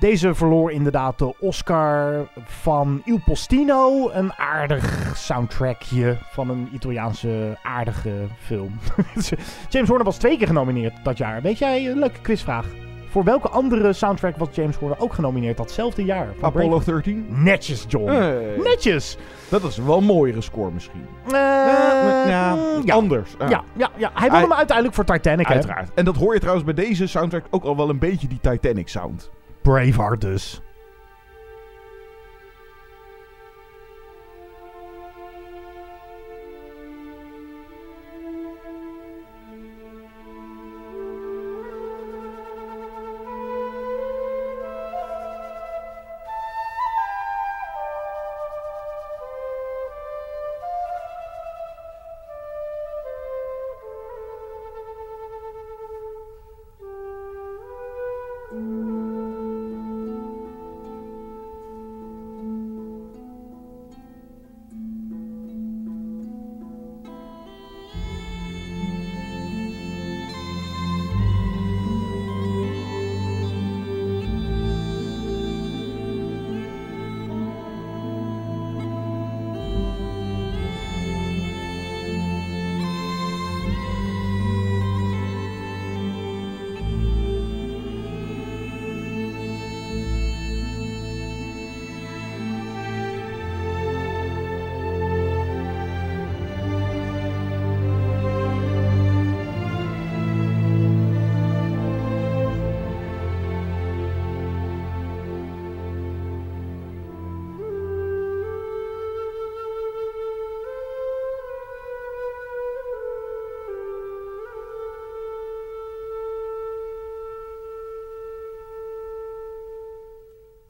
[0.00, 4.10] Deze verloor inderdaad de Oscar van Il Postino.
[4.10, 8.78] Een aardig soundtrackje van een Italiaanse aardige film.
[9.68, 11.42] James Horner was twee keer genomineerd dat jaar.
[11.42, 12.66] Weet jij, een leuke quizvraag.
[13.10, 16.26] Voor welke andere soundtrack was James Horner ook genomineerd datzelfde jaar?
[16.38, 17.04] Van Apollo Braveheart?
[17.04, 17.26] 13?
[17.28, 18.10] Netjes, John.
[18.10, 18.56] Hey.
[18.62, 19.16] Netjes.
[19.48, 21.06] Dat is wel een mooiere score misschien.
[21.26, 22.94] Eh, ja, ja.
[22.94, 23.34] anders.
[23.38, 23.50] Ah.
[23.50, 24.10] Ja, ja, ja.
[24.14, 25.54] Hij won hem uiteindelijk voor Titanic, hè?
[25.54, 25.90] Uiteraard.
[25.94, 28.88] En dat hoor je trouwens bij deze soundtrack ook al wel een beetje die Titanic
[28.88, 29.30] sound.
[29.62, 30.60] Braveheart dus.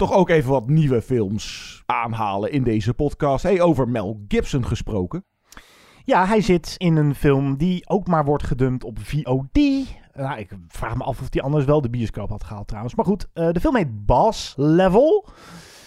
[0.00, 3.42] Toch ook even wat nieuwe films aanhalen in deze podcast.
[3.42, 5.24] Hey, over Mel Gibson gesproken.
[6.04, 9.58] Ja, hij zit in een film die ook maar wordt gedumpt op VOD.
[10.12, 12.94] Nou, ik vraag me af of die anders wel de bioscoop had gehaald trouwens.
[12.94, 15.28] Maar goed, eh, de film heet Boss Level.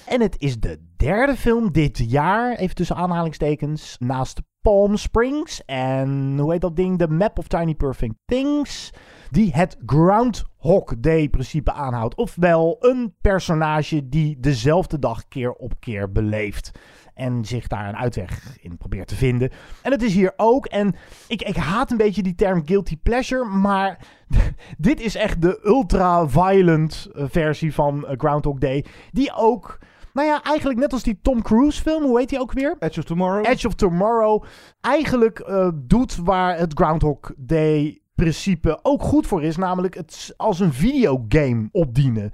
[0.07, 6.37] En het is de derde film dit jaar, even tussen aanhalingstekens, naast Palm Springs en
[6.39, 6.97] hoe heet dat ding?
[6.97, 8.91] The Map of Tiny Perfect Things.
[9.33, 12.15] Die het Groundhog Day principe aanhoudt.
[12.15, 16.71] Ofwel een personage die dezelfde dag keer op keer beleeft.
[17.13, 19.51] En zich daar een uitweg in probeert te vinden.
[19.81, 20.65] En het is hier ook.
[20.65, 20.95] En
[21.27, 23.45] ik, ik haat een beetje die term guilty pleasure.
[23.45, 24.07] Maar
[24.77, 28.85] dit is echt de ultra-violent eh, versie van eh, Groundhog Day.
[29.11, 29.79] Die ook,
[30.13, 32.03] nou ja, eigenlijk net als die Tom Cruise film.
[32.03, 32.75] Hoe heet die ook weer?
[32.79, 33.45] Edge of Tomorrow.
[33.47, 34.43] Edge of Tomorrow.
[34.81, 39.57] Eigenlijk eh, doet waar het Groundhog Day principe ook goed voor is.
[39.57, 42.31] Namelijk het als een videogame opdienen.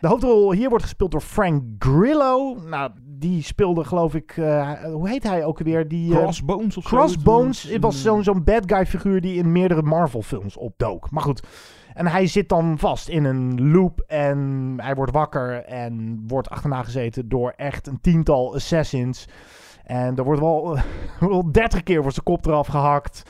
[0.00, 2.56] De hoofdrol hier wordt gespeeld door Frank Grillo.
[2.68, 4.36] Nou, die speelde geloof ik...
[4.36, 5.88] eh, hoe heet hij ook weer?
[5.88, 6.96] Die, eh, Crossbones of zo.
[6.96, 7.62] Crossbones.
[7.62, 11.10] Het was zo'n zo'n bad guy figuur die in meerdere Marvel films opdook.
[11.10, 11.42] Maar goed.
[11.94, 16.82] En hij zit dan vast in een loop en hij wordt wakker en wordt achterna
[16.82, 19.28] gezeten door echt een tiental assassins.
[19.84, 20.78] En er wordt wel,
[21.20, 23.22] wel 30 keer voor zijn kop eraf gehakt.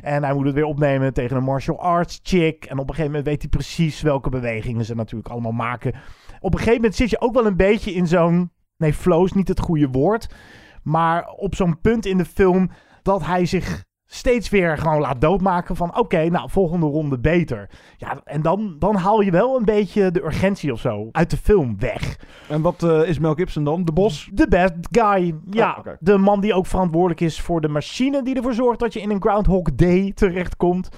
[0.00, 2.64] En hij moet het weer opnemen tegen een martial arts chick.
[2.64, 5.94] En op een gegeven moment weet hij precies welke bewegingen ze natuurlijk allemaal maken.
[6.40, 8.50] Op een gegeven moment zit je ook wel een beetje in zo'n...
[8.76, 10.34] Nee, flow is niet het goede woord.
[10.82, 12.70] Maar op zo'n punt in de film
[13.02, 13.84] dat hij zich
[14.16, 15.98] steeds weer gewoon laat doodmaken van...
[15.98, 17.70] Oké, nou, volgende ronde beter.
[17.96, 21.36] Ja, en dan, dan haal je wel een beetje de urgentie of zo uit de
[21.36, 22.18] film weg.
[22.48, 23.84] En wat eh, is Mel Gibson dan?
[23.84, 24.30] De bos?
[24.32, 25.34] De bad guy.
[25.50, 28.92] Ja, Oh, de man die ook verantwoordelijk is voor de machine die ervoor zorgt dat
[28.92, 30.88] je in een Groundhog Day terechtkomt.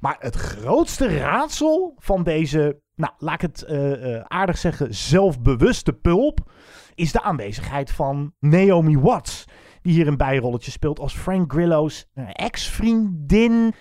[0.00, 5.92] Maar het grootste raadsel van deze, nou laat ik het eh, eh, aardig zeggen, zelfbewuste
[5.92, 6.52] pulp,
[6.94, 9.44] is de aanwezigheid van Naomi Watts.
[9.84, 13.74] Die hier een bijrolletje speelt als Frank Grillo's ex-vriendin.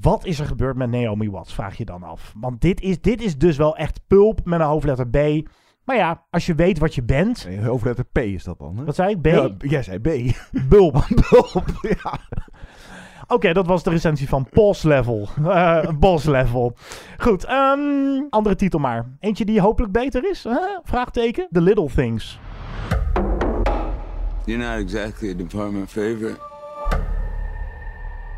[0.00, 2.32] Wat is er gebeurd met Naomi Watts, vraag je dan af.
[2.36, 5.48] Want dit is, dit is dus wel echt pulp met een hoofdletter B.
[5.84, 7.46] Maar ja, als je weet wat je bent...
[7.48, 8.84] Nee, hoofdletter P is dat dan, hè?
[8.84, 9.20] Wat zei ik?
[9.20, 9.26] B?
[9.26, 10.08] Ja, jij zei B.
[10.68, 11.06] Bulb.
[11.30, 11.64] Bulb,
[12.02, 12.18] ja.
[13.26, 15.28] Oké, dat was de recensie van Boss Level.
[15.44, 16.76] Eh boss Level.
[17.18, 17.80] Goed, ehm,
[18.30, 19.16] andere titel maar.
[19.20, 20.44] Eentje die hopelijk beter is?
[20.44, 20.78] Huh?
[20.82, 21.48] Vraagteken.
[21.50, 22.38] The Little Things.
[24.46, 26.38] You're not exactly a department favorite.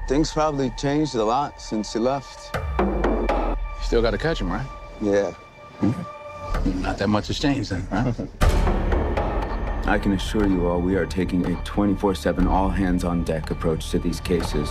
[0.08, 2.56] Things probably changed a lot since you left.
[2.78, 4.66] You still got to catch him, right?
[5.00, 5.32] Yeah.
[5.80, 6.80] Hmm.
[6.82, 8.14] Not that much has changed then, right?
[9.88, 13.50] I can assure you all we are taking a 24 7 all hands on deck
[13.50, 14.68] approach to these cases.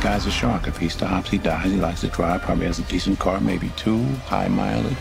[0.00, 0.66] Guy's a shark.
[0.66, 1.70] If he stops, he dies.
[1.70, 2.40] He likes to drive.
[2.40, 4.96] Probably has a decent car, maybe two, high mileage.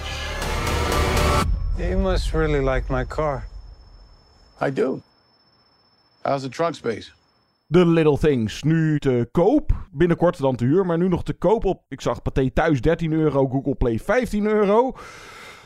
[1.78, 3.46] You must really like my car.
[4.60, 5.02] I do.
[6.26, 7.12] How's the trunk space?
[7.70, 9.72] The Little Things nu te koop.
[9.92, 11.84] Binnenkort dan te huur, maar nu nog te koop op.
[11.88, 14.96] Ik zag Pathé thuis 13 euro, Google Play 15 euro.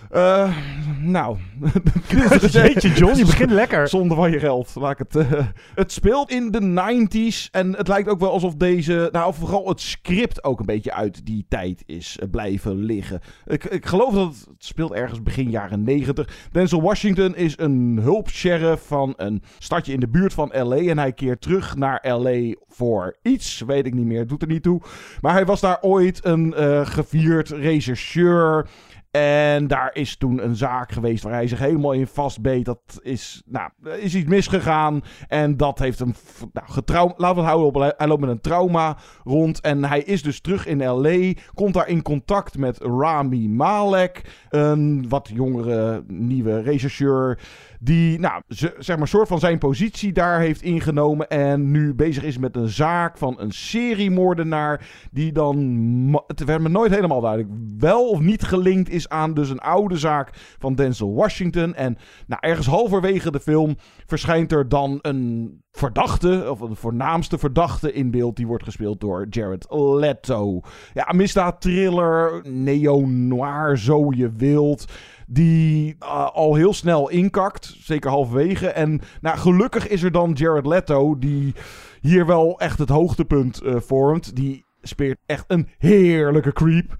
[0.09, 0.55] Eh,
[0.99, 1.37] nou.
[2.51, 3.87] Jeetje, John, je begint lekker.
[3.87, 4.75] Zonder van je geld.
[4.75, 7.49] Laat het, eh, het speelt in de 90s.
[7.51, 9.09] En het lijkt ook wel alsof deze.
[9.11, 13.19] Nou, vooral het script ook een beetje uit die tijd is eh, blijven liggen.
[13.45, 16.49] Ik, ik geloof dat het, het speelt ergens begin jaren 90.
[16.51, 20.75] Denzel Washington is een hulpsheriff van een stadje in de buurt van LA.
[20.75, 23.63] En hij keert terug naar LA voor iets.
[23.67, 24.27] Weet ik niet meer.
[24.27, 24.81] Doet er niet toe.
[25.21, 26.53] Maar hij was daar ooit een
[26.87, 28.67] gevierd rechercheur.
[29.12, 32.65] En daar is toen een zaak geweest waar hij zich helemaal in vastbeet.
[32.65, 33.69] Dat is, nou,
[34.00, 35.02] is iets misgegaan.
[35.28, 36.13] En dat heeft hem
[36.54, 37.13] nou, getraum.
[37.17, 37.93] Laten we het houden op.
[37.97, 39.62] Hij loopt met een trauma rond.
[39.62, 41.34] En hij is dus terug in LA.
[41.54, 44.45] Komt daar in contact met Rami Malek.
[44.50, 47.39] Een wat jongere nieuwe rechercheur.
[47.83, 51.27] Die, nou, ze- zeg maar, soort van zijn positie daar heeft ingenomen.
[51.27, 54.87] En nu bezig is met een zaak van een seriemoordenaar.
[55.11, 59.49] Die dan, het werd me nooit helemaal duidelijk, wel of niet gelinkt is aan dus
[59.49, 61.75] een oude zaak van Denzel Washington.
[61.75, 67.93] En nou, ergens halverwege de film verschijnt er dan een verdachte, of een voornaamste verdachte
[67.93, 68.35] in beeld.
[68.35, 70.61] Die wordt gespeeld door Jared Leto.
[70.93, 74.85] Ja, misdaad, thriller, neo-noir, zo je wilt.
[75.33, 78.67] Die uh, al heel snel inkakt, zeker halverwege.
[78.67, 81.55] En nou, gelukkig is er dan Jared Leto, die
[82.01, 84.35] hier wel echt het hoogtepunt uh, vormt.
[84.35, 86.95] Die speelt echt een heerlijke creep.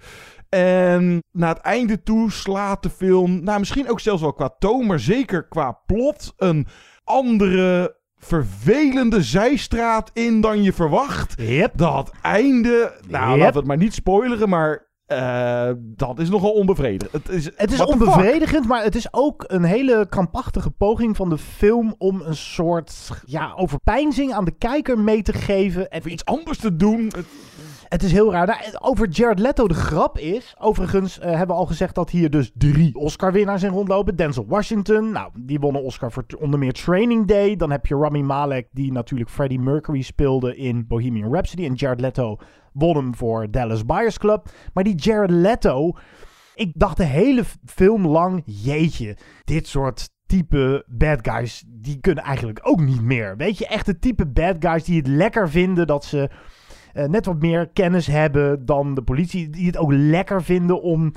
[0.48, 4.86] En naar het einde toe slaat de film, nou misschien ook zelfs wel qua toon,
[4.86, 6.66] maar zeker qua plot, een
[7.04, 11.34] andere vervelende zijstraat in dan je verwacht.
[11.36, 11.72] Yep.
[11.76, 13.38] Dat einde, nou Yep.
[13.38, 17.24] laten we het maar niet spoileren, maar uh, dat is nogal onbevredigend.
[17.24, 21.38] Het is, Het is onbevredigend, maar het is ook een hele krampachtige poging van de
[21.38, 25.90] film om een soort ja, overpeinzing aan de kijker mee te geven.
[25.90, 27.04] En iets anders te doen.
[27.04, 27.26] Het,
[27.88, 28.46] het is heel raar.
[28.46, 32.30] Nou, over Jared Leto de grap is, overigens uh, hebben we al gezegd dat hier
[32.30, 34.16] dus drie Oscar-winnaars in rondlopen.
[34.16, 37.56] Denzel Washington, nou, die won een Oscar voor onder meer Training Day.
[37.56, 41.64] Dan heb je Rami Malek, die natuurlijk Freddie Mercury speelde in Bohemian Rhapsody.
[41.64, 42.38] En Jared Leto
[42.72, 44.48] won hem voor Dallas Buyers Club.
[44.72, 45.96] Maar die Jared Leto,
[46.54, 52.60] ik dacht de hele film lang, jeetje, dit soort type bad guys, die kunnen eigenlijk
[52.62, 53.36] ook niet meer.
[53.36, 56.30] Weet je, echt de type bad guys die het lekker vinden dat ze
[56.94, 59.50] uh, net wat meer kennis hebben dan de politie.
[59.50, 61.12] Die het ook lekker vinden om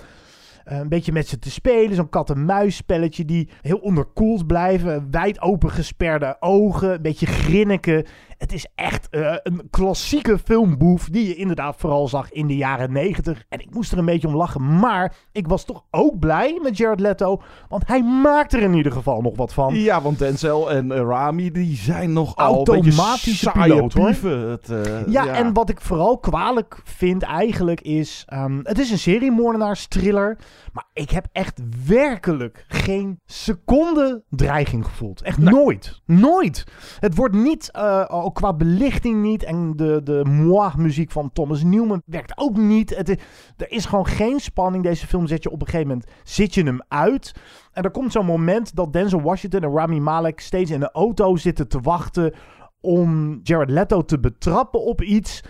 [0.66, 1.96] een beetje met ze te spelen.
[1.96, 5.08] Zo'n kat-en-muis spelletje die heel onderkoeld blijven.
[5.12, 8.06] Wijd open gesperde ogen, een beetje grinniken.
[8.38, 12.92] Het is echt uh, een klassieke filmboef die je inderdaad vooral zag in de jaren
[12.92, 13.44] 90.
[13.50, 14.80] En ik moest er een beetje om lachen.
[14.80, 17.42] Maar ik was toch ook blij met Jared Leto.
[17.70, 19.76] Want hij maakt er in ieder geval nog wat van.
[19.76, 25.54] Ja, want Denzel en Rami die zijn nog automatische piloot het, uh, ja, ja, en
[25.54, 28.26] wat ik vooral kwalijk vind eigenlijk is...
[28.34, 30.38] Um, het is een seriemoordenaars thriller.
[30.74, 35.22] Maar ik heb echt werkelijk geen seconde dreiging gevoeld.
[35.22, 35.54] Echt nee.
[35.54, 36.02] nooit.
[36.06, 36.66] Nooit.
[37.00, 39.44] Het wordt niet, uh, ook qua belichting niet.
[39.44, 42.96] En de, de moi-muziek van Thomas Newman werkt ook niet.
[42.96, 43.18] Het is,
[43.58, 44.84] er is gewoon geen spanning.
[44.84, 47.34] Deze film zet je op een gegeven moment, zit je hem uit.
[47.72, 51.36] En er komt zo'n moment dat Denzel Washington en Rami Malek steeds in de auto
[51.36, 52.34] zitten te wachten
[52.82, 55.42] om Jared Leto te betrappen op iets.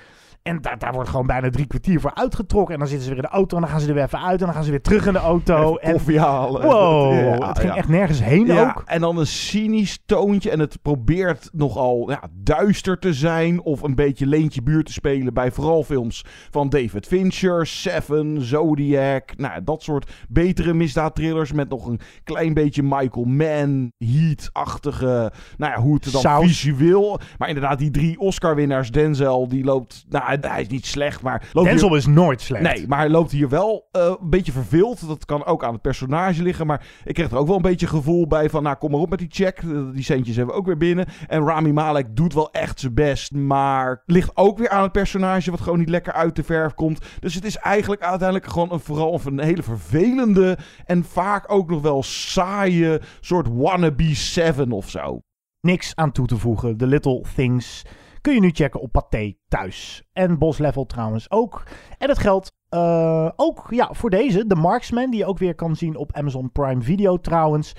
[0.45, 2.73] En daar, daar wordt gewoon bijna drie kwartier voor uitgetrokken.
[2.73, 4.21] En dan zitten ze weer in de auto en dan gaan ze er weer even
[4.23, 4.39] uit.
[4.39, 5.69] En dan gaan ze weer terug in de auto.
[5.69, 6.61] Even en koffie halen.
[6.61, 7.77] Wow, Ja, het ging ja.
[7.77, 8.83] echt nergens heen Ja, ook.
[8.85, 10.49] en dan een cynisch toontje.
[10.51, 13.61] En het probeert nogal ja, duister te zijn.
[13.61, 19.37] Of een beetje leentje buur te spelen bij vooral films van David Fincher, Seven, Zodiac.
[19.37, 21.51] Nou, dat soort betere misdaadthrillers.
[21.51, 25.31] Met nog een klein beetje Michael Mann, Heat-achtige.
[25.57, 26.45] Nou ja, hoe het dan Saus.
[26.45, 27.19] visueel.
[27.37, 28.91] Maar inderdaad, die drie Oscar-winnaars.
[28.91, 30.05] Denzel, die loopt.
[30.09, 31.49] Nou, hij- hij is niet slecht, maar.
[31.53, 32.63] Denzel hier- is nooit slecht.
[32.63, 35.07] Nee, maar hij loopt hier wel eh, een beetje verveeld.
[35.07, 36.67] Dat kan ook aan het personage liggen.
[36.67, 38.63] Maar ik kreeg er ook wel een beetje gevoel bij van...
[38.63, 39.57] Nou, kom maar op met die check.
[39.57, 41.05] Eh, Die centjes hebben we ook weer binnen.
[41.27, 43.31] En Rami Malek doet wel echt zijn best.
[43.31, 45.51] Maar ligt ook weer aan het personage...
[45.51, 47.05] wat gewoon niet lekker uit de verf komt.
[47.19, 50.57] Dus het is eigenlijk uiteindelijk gewoon een, vooral of een hele vervelende...
[50.85, 55.19] en vaak ook nog wel saaie soort wannabe Seven of zo.
[55.61, 56.77] Niks aan toe te voegen.
[56.77, 57.83] The Little Things
[58.25, 60.03] kun je nu checken op Pathé thuis.
[60.13, 61.63] En Boss Level trouwens ook.
[61.97, 65.75] En dat geldt eh, ook ja, voor deze, The Marksman, die je ook weer kan
[65.75, 67.73] zien op Amazon Prime Video trouwens.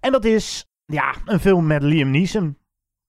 [0.00, 2.58] En dat is ja, een film met Liam Neeson.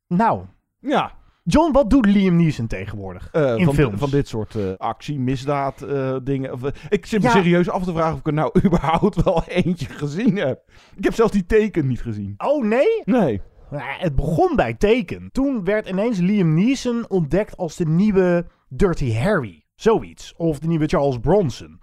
[0.08, 0.42] Nou,
[0.80, 1.12] Ja,
[1.44, 4.00] John, wat doet Liam Neeson tegenwoordig Eh, in van, films?
[4.00, 5.86] van dit soort eh, actie, misdaad
[6.24, 6.52] dingen.
[6.54, 7.34] Of, ik zit me Ja.
[7.34, 10.72] serieus af te vragen of ik er nou überhaupt wel eentje gezien heb.
[10.96, 12.34] Ik heb zelfs die teken niet gezien.
[12.38, 13.02] Oh nee?
[13.04, 13.42] Nee.
[13.70, 15.30] Nou, het begon bij Taken.
[15.32, 19.66] Toen werd ineens Liam Neeson ontdekt als de nieuwe Dirty Harry.
[19.76, 20.34] Zoiets.
[20.36, 21.80] Of de nieuwe Charles Bronson.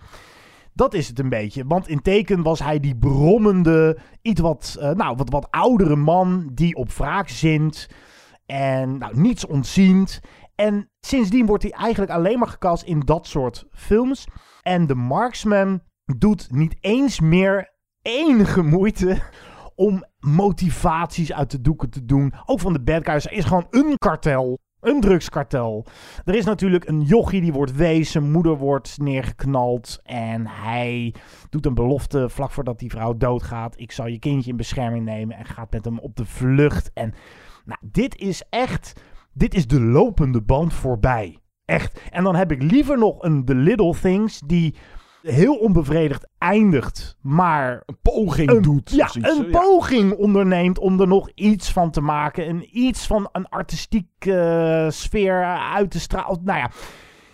[0.75, 1.65] Dat is het een beetje.
[1.67, 6.51] Want in Taken was hij die brommende, iets wat, eh, nou, wat, wat oudere man
[6.53, 7.89] die op wraak zint.
[8.47, 10.21] En nou, niets ontziend.
[10.55, 14.27] En sindsdien wordt hij eigenlijk alleen maar gecast in dat soort films.
[14.63, 15.81] En The Marksman
[16.19, 17.71] doet niet eens meer
[18.03, 19.23] enige moeite
[19.75, 22.33] om motivaties uit de doeken te doen.
[22.47, 23.27] Ook van de bad guys.
[23.27, 24.59] Er is gewoon een kartel.
[24.81, 25.87] Een drugskartel.
[26.25, 28.11] Er is natuurlijk een jochie die wordt wees.
[28.11, 30.01] Zijn moeder wordt neergeknald.
[30.03, 31.15] En hij
[31.51, 33.81] doet een belofte vlak voordat die vrouw doodgaat.
[33.81, 35.37] Ik zal je kindje in bescherming nemen.
[35.37, 36.91] En gaat met hem op de vlucht.
[36.95, 37.15] En
[37.65, 38.93] nou, dit is echt...
[39.35, 41.39] Dit is de lopende band voorbij.
[41.65, 42.01] Echt.
[42.11, 44.75] En dan heb ik liever nog een The Little Things die
[45.23, 48.91] heel onbevredigd eindigt, maar Een poging een, doet.
[48.91, 49.61] ja, zoiets, een eh, ja.
[49.61, 52.47] poging onderneemt om er nog iets van te maken.
[52.47, 55.45] En iets van een artistieke eh, sfeer
[55.75, 56.41] uit te stralen.
[56.45, 56.71] Nou ja.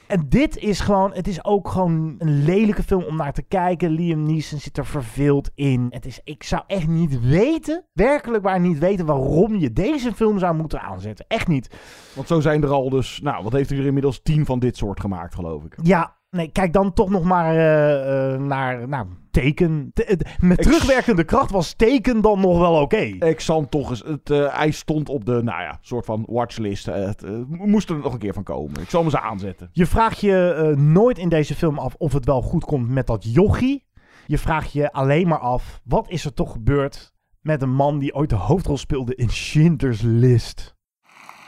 [0.09, 3.91] En dit is gewoon, het is ook gewoon een lelijke film om naar te kijken.
[3.91, 5.87] Liam Neeson zit er verveeld in.
[5.91, 10.39] Het is, ik zou echt niet weten, werkelijk waar niet weten waarom je deze film
[10.39, 11.25] zou moeten aanzetten.
[11.29, 11.71] Echt niet.
[12.15, 13.21] Want zo zijn er al dus...
[13.23, 15.77] Nou, wat heeft hij er inmiddels tien van dit soort gemaakt, geloof ik.
[15.83, 19.93] Ja, nee, kijk dan toch nog maar eh, eh, naar, nou, teken.
[20.41, 22.97] Met Ik- terugwerkende kracht was teken dan nog wel oké.
[23.27, 24.03] Ik zal hem toch eens...
[24.03, 26.87] Het, eh, hij stond op de, nou ja, soort van watchlist.
[26.87, 28.81] Het, moest er nog een keer van komen.
[28.81, 29.69] Ik zal hem eens aanzetten.
[29.73, 33.33] Je vraagt je nooit in deze film af of het wel goed komt met dat
[33.33, 33.87] jochie.
[34.27, 38.15] Je vraagt je alleen maar af, wat is er toch gebeurd met een man die
[38.15, 40.75] ooit de hoofdrol speelde in Schindler's List?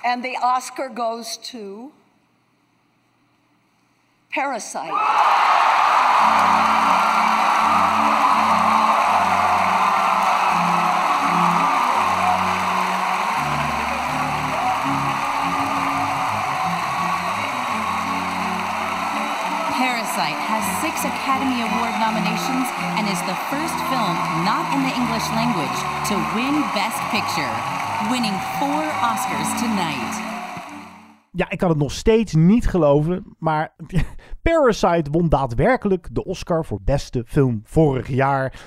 [0.02, 1.92] And the Oscar goes to
[4.30, 4.94] Parasite.
[19.74, 24.14] Parasite has six Academy Award nominations and is the first film
[24.46, 25.74] not in the English language
[26.06, 27.50] to win Best Picture,
[28.06, 30.39] winning four Oscars tonight.
[31.32, 33.74] Ja, ik kan het nog steeds niet geloven, maar
[34.42, 38.62] Parasite won daadwerkelijk de Oscar voor beste film vorig jaar.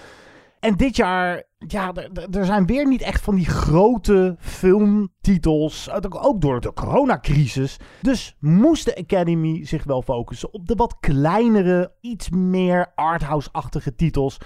[0.60, 1.94] En dit jaar, ja,
[2.32, 7.78] er- zijn weer niet echt van die grote filmtitels, eh, ook door de coronacrisis.
[8.02, 14.38] Dus moest de Academy zich wel focussen op de wat kleinere, iets meer arthouse-achtige titels.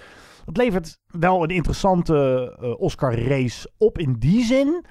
[0.45, 2.15] Dat levert wel een interessante
[2.61, 4.85] eh, Oscar-race op in die zin.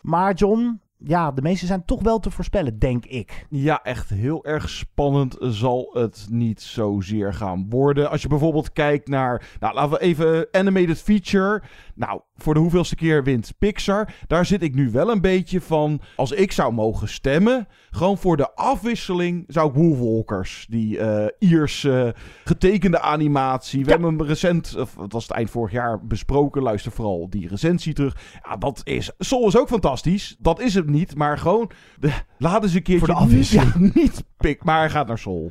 [0.00, 3.46] Maar John, ja, de meeste zijn toch wel te voorspellen, denk ik.
[3.50, 8.10] Ja, echt heel erg spannend zal het niet zozeer gaan worden.
[8.10, 11.62] Als je bijvoorbeeld kijkt naar, nou laten we even animated feature.
[11.94, 14.14] Nou, voor de hoeveelste keer wint Pixar.
[14.26, 18.36] Daar zit ik nu wel een beetje van, als ik zou mogen stemmen, gewoon voor
[18.36, 22.14] de afwisseling zou ik Woolwalkers, die eh Ierse
[22.44, 23.84] getekende animatie.
[23.84, 26.62] We hebben hem recent, of het was het eind vorig jaar, besproken.
[26.62, 28.16] Luister vooral die recensie terug.
[28.42, 30.36] Ja, dat is, Soul is ook fantastisch.
[30.38, 33.06] Dat is het niet, maar gewoon, de, laat eens een keertje...
[33.06, 33.72] Voor de afwisseling.
[33.72, 35.50] Ja, niet pik, maar hij gaat naar Soul.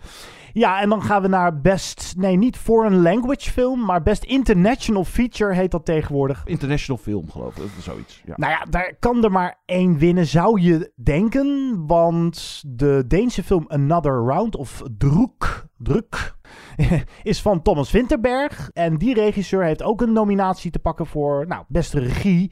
[0.53, 5.03] Ja, en dan gaan we naar best, nee, niet foreign language film, maar best international
[5.03, 6.41] feature heet dat tegenwoordig.
[6.45, 7.69] International film, geloof ik.
[7.79, 8.21] Zoiets.
[8.25, 8.33] Ja.
[8.35, 11.83] Nou ja, daar kan er maar één winnen, zou je denken.
[11.87, 16.35] Want de Deense film Another Round, of Druk, Druk
[17.23, 18.69] is van Thomas Winterberg.
[18.73, 22.51] En die regisseur heeft ook een nominatie te pakken voor nou, beste regie.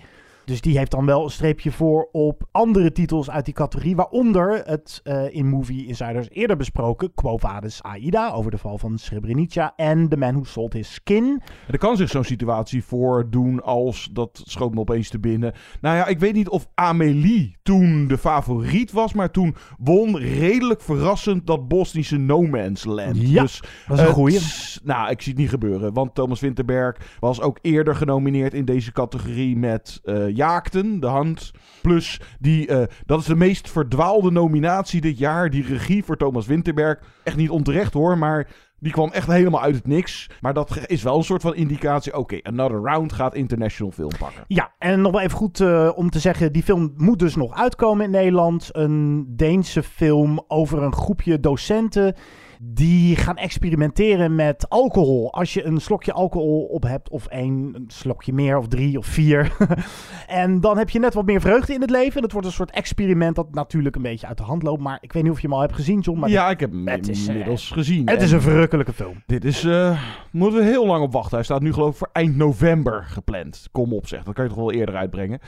[0.49, 3.95] Dus die heeft dan wel een streepje voor op andere titels uit die categorie.
[3.95, 8.97] Waaronder het uh, in Movie Insiders eerder besproken Quo Vadis Aida over de val van
[8.97, 9.73] Srebrenica.
[9.75, 11.41] En The Man Who Sold His Skin.
[11.67, 15.53] Er kan zich zo'n situatie voordoen als, dat schoot me opeens te binnen.
[15.81, 19.13] Nou ja, ik weet niet of Amélie toen de favoriet was.
[19.13, 23.17] Maar toen won redelijk verrassend dat Bosnische No Man's Land.
[23.17, 24.39] Ja, dus, dat is een goeie.
[24.83, 25.93] Nou, ik zie het niet gebeuren.
[25.93, 29.99] Want Thomas Winterberg was ook eerder genomineerd in deze categorie met...
[30.03, 31.51] Uh, Jaakten, de hand.
[31.81, 35.49] Plus, die, uh, dat is de meest verdwaalde nominatie dit jaar.
[35.49, 36.99] Die regie voor Thomas Winterberg.
[37.23, 38.47] Echt niet onterecht hoor, maar
[38.79, 40.29] die kwam echt helemaal uit het niks.
[40.41, 42.17] Maar dat is wel een soort van indicatie.
[42.17, 44.43] Oké, Another Round gaat international film pakken.
[44.47, 46.51] Ja, en nog wel even goed uh, om te zeggen.
[46.51, 48.69] Die film moet dus nog uitkomen in Nederland.
[48.71, 52.15] Een Deense film over een groepje docenten
[52.61, 55.33] die gaan experimenteren met alcohol.
[55.33, 59.55] Als je een slokje alcohol op hebt, of één slokje meer, of drie, of vier.
[60.27, 62.15] en dan heb je net wat meer vreugde in het leven.
[62.15, 64.81] En het wordt een soort experiment dat natuurlijk een beetje uit de hand loopt.
[64.81, 66.19] Maar ik weet niet of je hem al hebt gezien, John.
[66.19, 68.09] Maar ja, dit, ik heb hem inmiddels gezien.
[68.09, 69.23] Het is een verrukkelijke film.
[69.25, 70.01] Dit is, uh,
[70.31, 71.35] moeten we heel lang op wachten.
[71.35, 73.67] Hij staat nu geloof ik voor eind november gepland.
[73.71, 75.39] Kom op zeg, dat kan je toch wel eerder uitbrengen.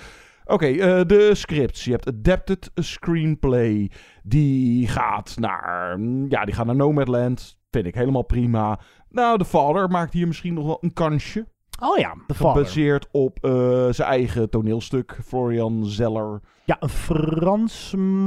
[0.52, 1.84] Oké, okay, uh, de scripts.
[1.84, 3.91] Je hebt Adapted Screenplay.
[4.24, 5.99] Die gaat naar,
[6.30, 7.58] ja, die gaat naar Nomadland.
[7.70, 8.80] Vind ik helemaal prima.
[9.10, 11.47] Nou, de Father maakt hier misschien nog wel een kansje.
[11.80, 12.62] Oh ja, de Father.
[12.62, 13.52] Gebaseerd op uh,
[13.89, 16.41] zijn eigen toneelstuk, Florian Zeller.
[16.66, 18.22] Ja, een Fransman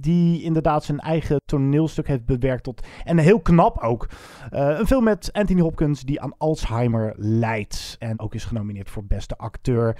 [0.00, 2.86] die inderdaad zijn eigen toneelstuk heeft bewerkt tot...
[3.04, 4.08] En heel knap ook.
[4.52, 7.96] Uh, een film met Anthony Hopkins die aan Alzheimer lijdt.
[7.98, 9.96] En ook is genomineerd voor beste acteur.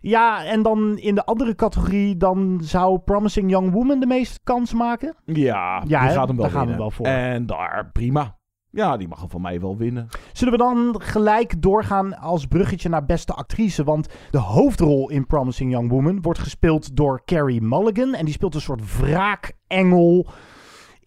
[0.00, 4.74] Ja, en dan in de andere categorie, dan zou Promising Young Woman de meeste kans
[4.74, 5.14] maken.
[5.24, 7.06] Ja, ja die gaat hem wel daar gaan we wel voor.
[7.06, 8.36] En daar, prima.
[8.70, 10.08] Ja, die mag hem van mij wel winnen.
[10.32, 13.84] Zullen we dan gelijk doorgaan als bruggetje naar beste actrice?
[13.84, 18.14] Want de hoofdrol in Promising Young Woman wordt gespeeld door Carrie Mulligan.
[18.14, 20.26] En die speelt een soort wraakengel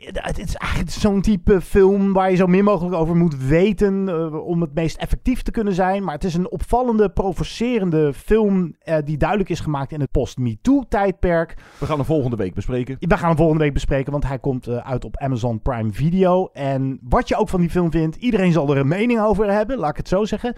[0.04, 4.46] het is eigenlijk zo'n type film waar je zo min mogelijk over moet weten uh,
[4.46, 6.04] om het meest effectief te kunnen zijn.
[6.04, 11.56] Maar het is een opvallende, provocerende film uh, die duidelijk is gemaakt in het post-MeToo-tijdperk.
[11.80, 12.96] We gaan hem volgende week bespreken.
[13.00, 16.50] We gaan hem volgende week bespreken, want hij komt uh, uit op Amazon Prime Video.
[16.54, 19.78] En wat je ook van die film vindt, iedereen zal er een mening over hebben,
[19.78, 20.56] laat ik het zo zeggen.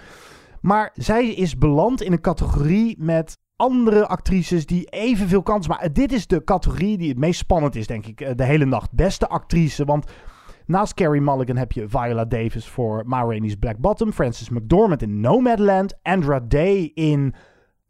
[0.62, 5.94] Maar zij is beland in een categorie met andere actrices die evenveel kans maken.
[5.94, 8.92] Dit is de categorie die het meest spannend is, denk ik, de hele nacht.
[8.92, 10.06] Beste actrice, want
[10.66, 13.26] naast Carrie Mulligan heb je Viola Davis voor Ma
[13.60, 17.34] Black Bottom, Frances McDormand in Nomadland, Andra Day in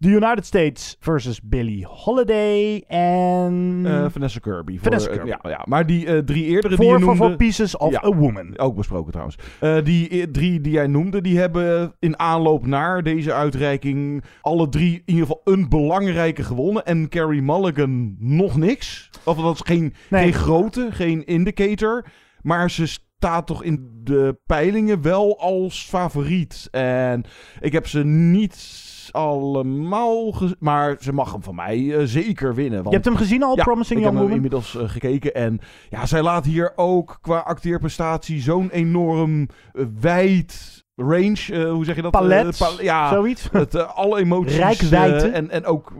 [0.03, 3.83] The United States versus Billie Holiday en...
[3.85, 4.79] Uh, Vanessa Kirby.
[4.79, 5.29] Vanessa voor, Kirby.
[5.31, 7.23] Uh, ja, ja, maar die uh, drie eerdere voor, die je voor, noemde...
[7.27, 8.59] voor Pieces of ja, a Woman.
[8.59, 9.37] Ook besproken trouwens.
[9.83, 14.23] die drie die jij noemde, die hebben in aanloop naar deze uitreiking...
[14.41, 16.85] alle drie in ieder geval een belangrijke gewonnen.
[16.85, 19.09] En Carrie Mulligan nog niks.
[19.23, 20.23] Of dat is geen, Nee.
[20.23, 22.05] geen grote, geen indicator.
[22.41, 26.67] Maar ze staat toch in de peilingen wel als favoriet.
[26.71, 27.23] En
[27.59, 30.33] ik heb ze niet allemaal.
[30.59, 32.75] Maar ze mag hem van mij eh, zeker winnen.
[32.77, 34.35] Want, Je hebt hem gezien al, ja, Promising ik Young heb hem Woman?
[34.35, 35.33] inmiddels eh, gekeken.
[35.33, 35.59] En
[35.89, 41.95] ja, zij laat hier ook qua acteerprestatie zo'n enorm eh, wijd range, eh, hoe zeg
[41.95, 42.11] je dat?
[42.11, 43.49] Palet, Eh, ja, zoiets.
[43.51, 44.57] Het, eh, alle emoties.
[44.57, 45.27] Rijkwijde.
[45.27, 45.93] en, en ook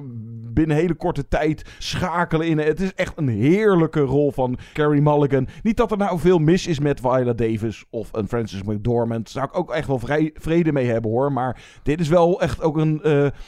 [0.54, 2.58] binnen hele korte tijd schakelen in.
[2.58, 5.48] Het is echt een heerlijke rol van Carrie Mulligan.
[5.64, 9.24] Niet dat er nou veel mis is met Viola Davis of een Frances McDormand.
[9.24, 11.32] Daar zou ik ook echt wel vrij, vrede mee hebben hoor.
[11.32, 13.02] Maar dit is wel echt ook een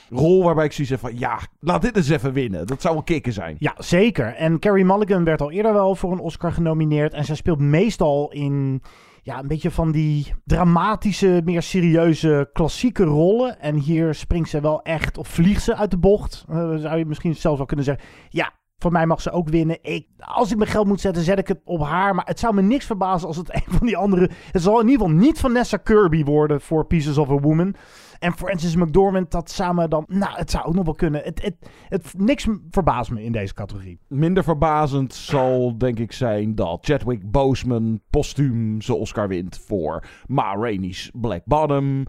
[0.10, 1.20] rol waarbij ik zoiets heb van...
[1.20, 2.68] Ja, laat dit eens even winnen.
[2.68, 3.56] Dat zou wel kicken zijn.
[3.60, 4.36] Ja, zeker.
[4.36, 7.14] En Carrie Mulligan werd al eerder wel voor een Oscar genomineerd.
[7.14, 8.82] En zij speelt meestal in
[9.26, 13.60] ja, een beetje van die dramatische, meer serieuze, klassieke rollen.
[13.60, 16.46] En hier springt ze wel echt, of vliegt ze uit de bocht.
[16.50, 18.06] Eh, zou je misschien zelfs wel kunnen zeggen.
[18.30, 19.78] Ja, voor mij mag ze ook winnen.
[19.82, 22.16] Ik, als ik mijn geld moet zetten, zet ik het op haar.
[22.16, 24.30] Maar het zou me niks verbazen als het een van die andere...
[24.52, 27.76] Het zal in ieder geval niet Vanessa Kirby worden voor Pieces of a Woman.
[28.20, 30.04] En Frances McDormand, dat samen dan...
[30.08, 31.22] Nou, het zou ook nog wel kunnen.
[31.24, 31.56] Het, het,
[31.88, 34.00] het, niks verbaast me in deze categorie.
[34.08, 40.56] Minder verbazend zal denk ik zijn dat Chadwick Boseman postuum zijn Oscar wint voor Ma
[40.56, 42.06] Rainey's Black Bottom.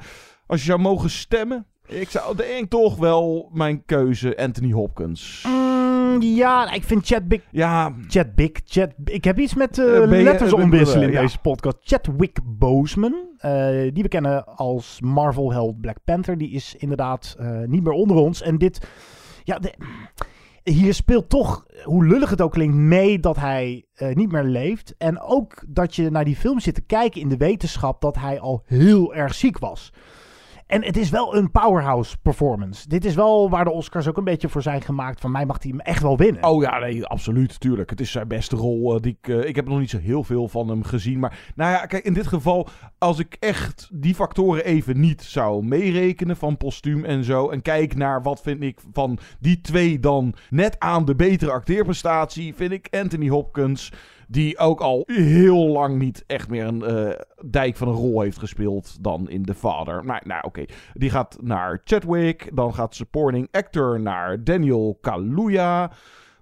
[0.46, 5.44] Als je zou mogen stemmen, ik zou denk toch wel mijn keuze Anthony Hopkins.
[5.48, 5.65] Mm,
[6.22, 7.42] ja, ik vind Chadwick...
[7.50, 11.20] Ja, Chadwick, Chad, ik heb iets met uh, Eh, letters eh, ben- omwisselen in ja.
[11.20, 11.76] deze podcast.
[11.80, 13.14] Chadwick Boseman.
[13.38, 13.50] eh,
[13.92, 16.38] die we kennen als Marvel-held Black Panther.
[16.38, 18.42] Die is inderdaad eh, niet meer onder ons.
[18.42, 18.88] En dit,
[19.44, 19.74] ja, de-
[20.62, 24.94] hier speelt toch, hoe lullig het ook klinkt, mee dat hij eh, niet meer leeft.
[24.98, 28.40] En ook dat je naar die film zit te kijken in de wetenschap dat hij
[28.40, 29.92] al heel erg ziek was.
[30.66, 32.88] En het is wel een powerhouse performance.
[32.88, 35.20] Dit is wel waar de Oscars ook een beetje voor zijn gemaakt.
[35.20, 36.44] Van mij mag hij hem echt wel winnen.
[36.44, 37.90] Oh ja, nee, absoluut, tuurlijk.
[37.90, 38.94] Het is zijn beste rol.
[38.94, 41.18] eh, die ik, eh, ik heb nog niet zo heel veel van hem gezien.
[41.18, 45.64] Maar nou ja, kijk, in dit geval, als ik echt die factoren even niet zou
[45.64, 47.48] meerekenen van postuum en zo.
[47.48, 52.54] En kijk naar wat vind ik van die twee dan net aan de betere acteerprestatie,
[52.54, 53.92] vind ik Anthony Hopkins.
[54.26, 57.20] Die ook al heel lang niet echt meer een eh,
[57.50, 60.04] dijk van een rol heeft gespeeld dan in The Father.
[60.04, 60.64] Nou, nou oké.
[60.92, 62.50] Die gaat naar Chadwick.
[62.54, 65.90] Dan gaat supporting actor naar Daniel Kaluuya.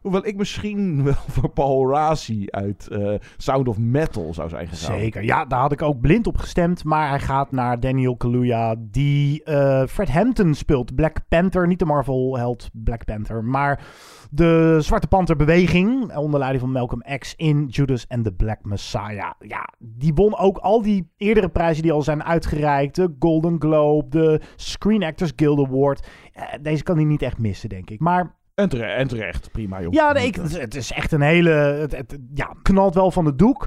[0.05, 4.99] Hoewel ik misschien wel voor Paul Raci uit eh, Sound of Metal zou zijn gegaan.
[4.99, 6.85] Zeker, ja, daar had ik ook blind op gestemd.
[6.85, 10.95] Maar hij gaat naar Daniel Kaluuya, die eh, Fred Hampton speelt.
[10.95, 13.85] Black Panther, niet de Marvel-held Black Panther, maar
[14.31, 19.33] de Zwarte Panther-beweging onder leiding van Malcolm X in Judas and the Black Messiah.
[19.39, 22.95] Ja, die won ook al die eerdere prijzen die al zijn uitgereikt.
[22.95, 26.09] De Golden Globe, de Screen Actors Guild Award.
[26.33, 28.01] Eh, deze kan hij niet echt missen, denk ik.
[28.01, 29.93] Maar En, tere- en terecht, prima joh.
[29.93, 31.51] ja, nee, ik, het is echt een hele.
[31.51, 33.67] Het, het- ja, knalt wel van de doek.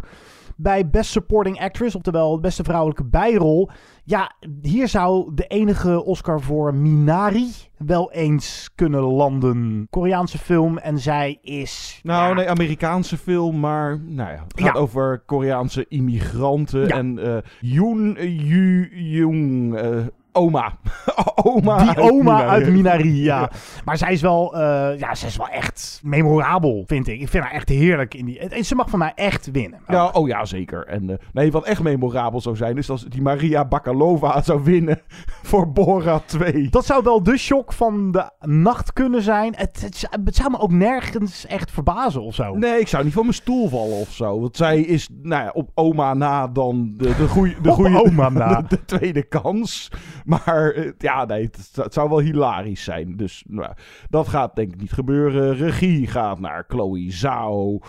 [0.59, 3.69] Bij Best Supporting Actress, oftewel beste vrouwelijke bijrol.
[4.03, 4.31] Ja,
[4.61, 9.87] hier zou de enige Oscar voor Minari wel eens kunnen landen.
[9.89, 11.99] Koreaanse film en zij is.
[12.03, 14.79] Nou, nee, Amerikaanse film, maar nou ja, het gaat Ja.
[14.79, 16.87] over Koreaanse immigranten.
[16.87, 16.95] Ja.
[16.95, 19.97] En eh Yoon Yu Jung, eh,
[20.37, 20.73] oma.
[21.35, 22.47] oma Die uit oma Minari.
[22.63, 23.49] uit Minari, ja.
[23.85, 27.19] Maar zij is wel, eh, ja, zij is wel echt memorabel, vind ik.
[27.21, 28.13] Ik vind haar echt heerlijk.
[28.13, 29.79] In die, en ze mag van mij echt winnen.
[29.87, 30.85] Ja, oh ja, zeker.
[30.87, 34.99] En eh, nee, wat echt memorabel zou zijn, is als die Maria Bakalova zou winnen
[35.49, 36.69] voor Bora 2.
[36.69, 39.53] Dat zou wel de shock van de nacht kunnen zijn.
[39.57, 42.55] Het, het, zou- het zou me ook nergens echt verbazen of zo.
[42.55, 44.39] Nee, ik zou niet van mijn stoel vallen of zo.
[44.39, 47.55] Want zij is, nou ja, op oma na dan de, de goede...
[47.61, 48.61] De Op goeie- oma na.
[48.61, 49.91] De, de tweede kans.
[50.45, 53.17] Maar eh, ja, nee, het, het zou wel hilarisch zijn.
[53.17, 53.73] Dus nou,
[54.09, 55.55] dat gaat denk ik niet gebeuren.
[55.55, 57.79] Regie gaat naar Chloe Zhao.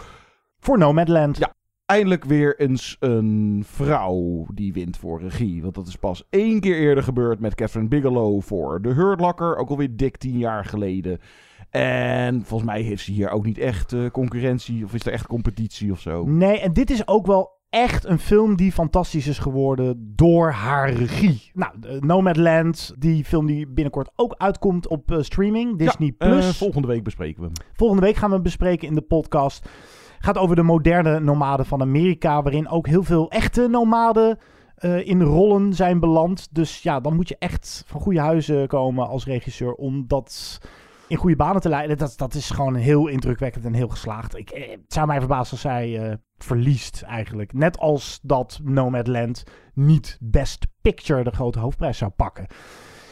[0.59, 1.39] Voor Nomadland.
[1.39, 1.55] Ja,
[1.86, 5.62] eindelijk weer eens een vrouw die wint voor regie.
[5.62, 9.57] Want dat is pas één keer eerder gebeurd met Catherine Bigelow voor The Hurt Locker.
[9.57, 11.20] Ook alweer dik tien jaar geleden.
[11.70, 14.84] En volgens mij heeft ze hier ook niet echt eh, concurrentie.
[14.84, 16.24] Of is er echt competitie of zo.
[16.24, 20.91] Nee, en dit is ook wel echt een film die fantastisch is geworden door haar
[20.91, 21.51] regie.
[21.55, 26.14] Nou, eh, Nomadland, die film die binnenkort ook uitkomt op eh, streaming, Disney+.
[26.19, 26.57] Eh, Plus.
[26.57, 27.66] volgende week bespreken we hem.
[27.73, 29.69] Volgende week gaan we hem bespreken in de podcast.
[30.19, 34.39] Gaat over de moderne nomaden van Amerika, waarin ook heel veel echte nomaden
[35.05, 36.49] in rollen zijn beland.
[36.55, 40.59] Dus ja, dan moet je echt van goede huizen komen als regisseur om dat
[41.09, 41.97] in goede banen te leiden.
[41.99, 44.37] Dat, dat is gewoon heel indrukwekkend en heel geslaagd.
[44.37, 47.53] Ik, het zou mij verbazen als zij verliest eigenlijk.
[47.53, 52.47] Net als dat Nomadland niet Best Picture de grote hoofdprijs zou pakken.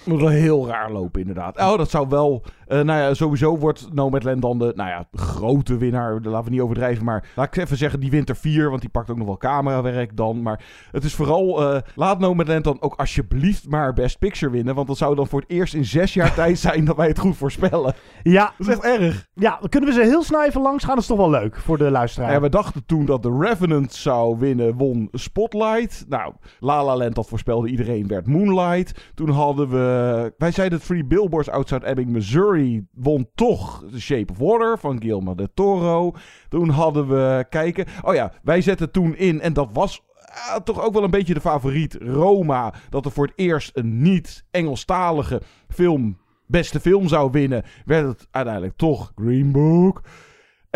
[0.05, 1.59] Moet wel heel raar lopen, inderdaad.
[1.59, 2.45] Oh, dat zou wel.
[2.67, 4.73] Eh, nou ja, sowieso wordt Nomadland dan de.
[4.77, 6.21] Nou ja, grote winnaar.
[6.23, 7.05] Laten we niet overdrijven.
[7.05, 8.69] Maar laat ik even zeggen, die wint er vier.
[8.69, 10.43] Want die pakt ook nog wel camerawerk dan.
[10.43, 11.75] Maar het is vooral.
[11.75, 14.75] eh, laat Nomadland dan ook alsjeblieft maar Best Picture winnen.
[14.75, 17.19] Want dat zou dan voor het eerst in zes jaar tijd zijn dat wij het
[17.19, 17.95] goed voorspellen.
[18.23, 19.27] Ja, Dat is echt erg.
[19.35, 20.95] ja, dan kunnen we ze heel snel even langs gaan.
[20.95, 22.33] Dat is toch wel leuk voor de luisteraar.
[22.33, 26.05] Ja, we dachten toen dat The Revenant zou winnen, won Spotlight.
[26.09, 29.11] Nou, La La Land, dat voorspelde iedereen, werd Moonlight.
[29.15, 30.33] Toen hadden we...
[30.39, 32.56] Wij zeiden Three Billboards Outside Ebbing, Missouri,
[32.93, 36.15] won toch The Shape of Water van Guillermo del Toro.
[36.49, 37.47] Toen hadden we...
[37.49, 37.87] Kijken...
[38.03, 40.03] Oh ja, wij zetten toen in, en dat was...
[40.49, 42.75] ah, toch ook wel een beetje de favoriet Roma.
[42.91, 47.63] Dat er voor het eerst een niet-Engelstalige film beste film zou winnen.
[47.85, 50.03] Werd het uiteindelijk toch Green Book.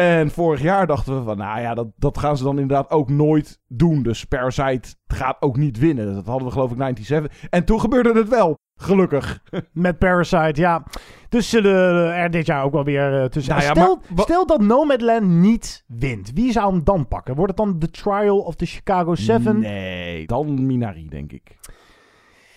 [0.01, 3.09] En vorig jaar dachten we van, nou ja, dat, dat gaan ze dan inderdaad ook
[3.11, 4.03] nooit doen.
[4.03, 6.14] Dus Parasite gaat ook niet winnen.
[6.14, 7.48] Dat hadden we geloof ik 97.
[7.51, 8.59] En toen gebeurde het wel.
[8.76, 9.42] Gelukkig.
[9.72, 10.84] Met Parasite, ja.
[11.28, 13.53] Dus zullen er dit jaar ook wel weer eh, tussen.
[13.55, 16.30] Nou ja, stel, maar wa- stel dat Nomadland niet wint.
[16.34, 17.34] Wie zou hem dan pakken?
[17.34, 19.59] Wordt het dan The Trial of the Chicago 7?
[19.61, 21.59] Nee, dan Minari, denk ik.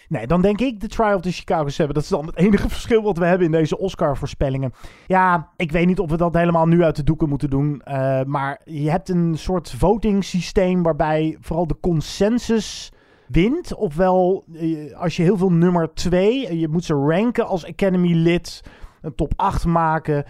[0.07, 1.93] Nee, dan denk ik The Trial of the Chicago 7.
[1.93, 4.73] Dat is dan het enige verschil wat we hebben in deze Oscar-voorspellingen.
[5.07, 7.81] Ja, ik weet niet of we dat helemaal nu uit de doeken moeten doen.
[7.81, 12.91] eh, maar je hebt een soort voting systeem waarbij vooral de consensus
[13.27, 13.73] wint.
[13.75, 18.63] Ofwel, eh, als je heel veel nummer 2, je moet ze ranken als Academy-lid,
[19.01, 20.25] een top 8 maken.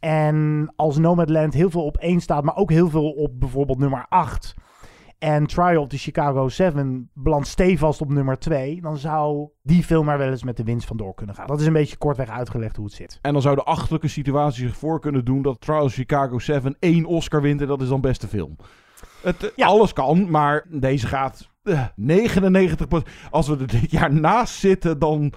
[0.00, 4.06] En als Nomadland heel veel op 1 staat, maar ook heel veel op bijvoorbeeld nummer
[4.08, 4.54] 8.
[5.18, 10.08] En Trial of the Chicago 7 belandt stevast op nummer 2, dan zou die film
[10.08, 11.46] er wel eens met de winst vandoor kunnen gaan.
[11.46, 13.18] Dat is een beetje kortweg uitgelegd hoe het zit.
[13.22, 17.04] En dan zou de achterlijke situatie zich voor kunnen doen dat Trials Chicago 7 één
[17.04, 18.56] Oscar wint en dat is dan beste film.
[19.22, 23.08] Het, eh, Alles kan, maar deze gaat eh, 99%.
[23.30, 25.32] Als we er dit jaar naast zitten, dan...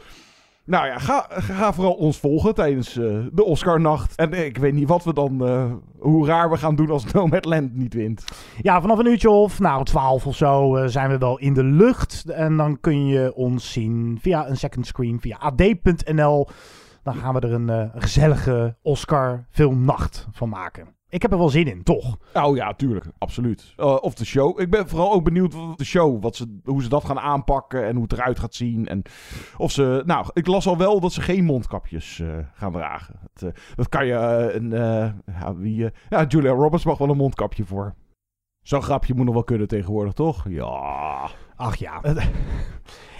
[0.65, 4.15] Nou ja, ga, ga vooral ons volgen tijdens eh, de Oscarnacht.
[4.15, 7.75] En ik weet niet wat we dan, eh, hoe raar we gaan doen als Nomadland
[7.75, 8.23] niet wint.
[8.61, 11.63] Ja, vanaf een uurtje of nou 12 of zo eh, zijn we wel in de
[11.63, 12.23] lucht.
[12.29, 16.47] En dan kun je ons zien via een second screen, via ad.nl.
[17.03, 21.00] Dan gaan we er een gezellige Oscar filmnacht van maken.
[21.11, 22.17] Ik heb er wel zin in, toch?
[22.33, 23.05] Oh ja, tuurlijk.
[23.17, 23.73] Absoluut.
[23.77, 24.59] Eh, of de show.
[24.59, 26.23] Ik ben vooral ook benieuwd wat de show.
[26.23, 28.87] Wat ze, hoe ze dat gaan aanpakken en hoe het eruit gaat zien.
[28.87, 29.01] En
[29.57, 30.03] of ze...
[30.05, 33.19] Nou, ik las al wel dat ze geen mondkapjes eh, gaan dragen.
[33.33, 34.15] Dat, eh, dat kan je...
[34.53, 34.69] een,
[35.25, 37.95] ja, wie, ja, Julia Roberts mag wel een mondkapje voor.
[38.61, 40.45] Zo'n grapje moet nog wel kunnen tegenwoordig, toch?
[40.49, 41.29] Ja.
[41.55, 42.01] Ach ja.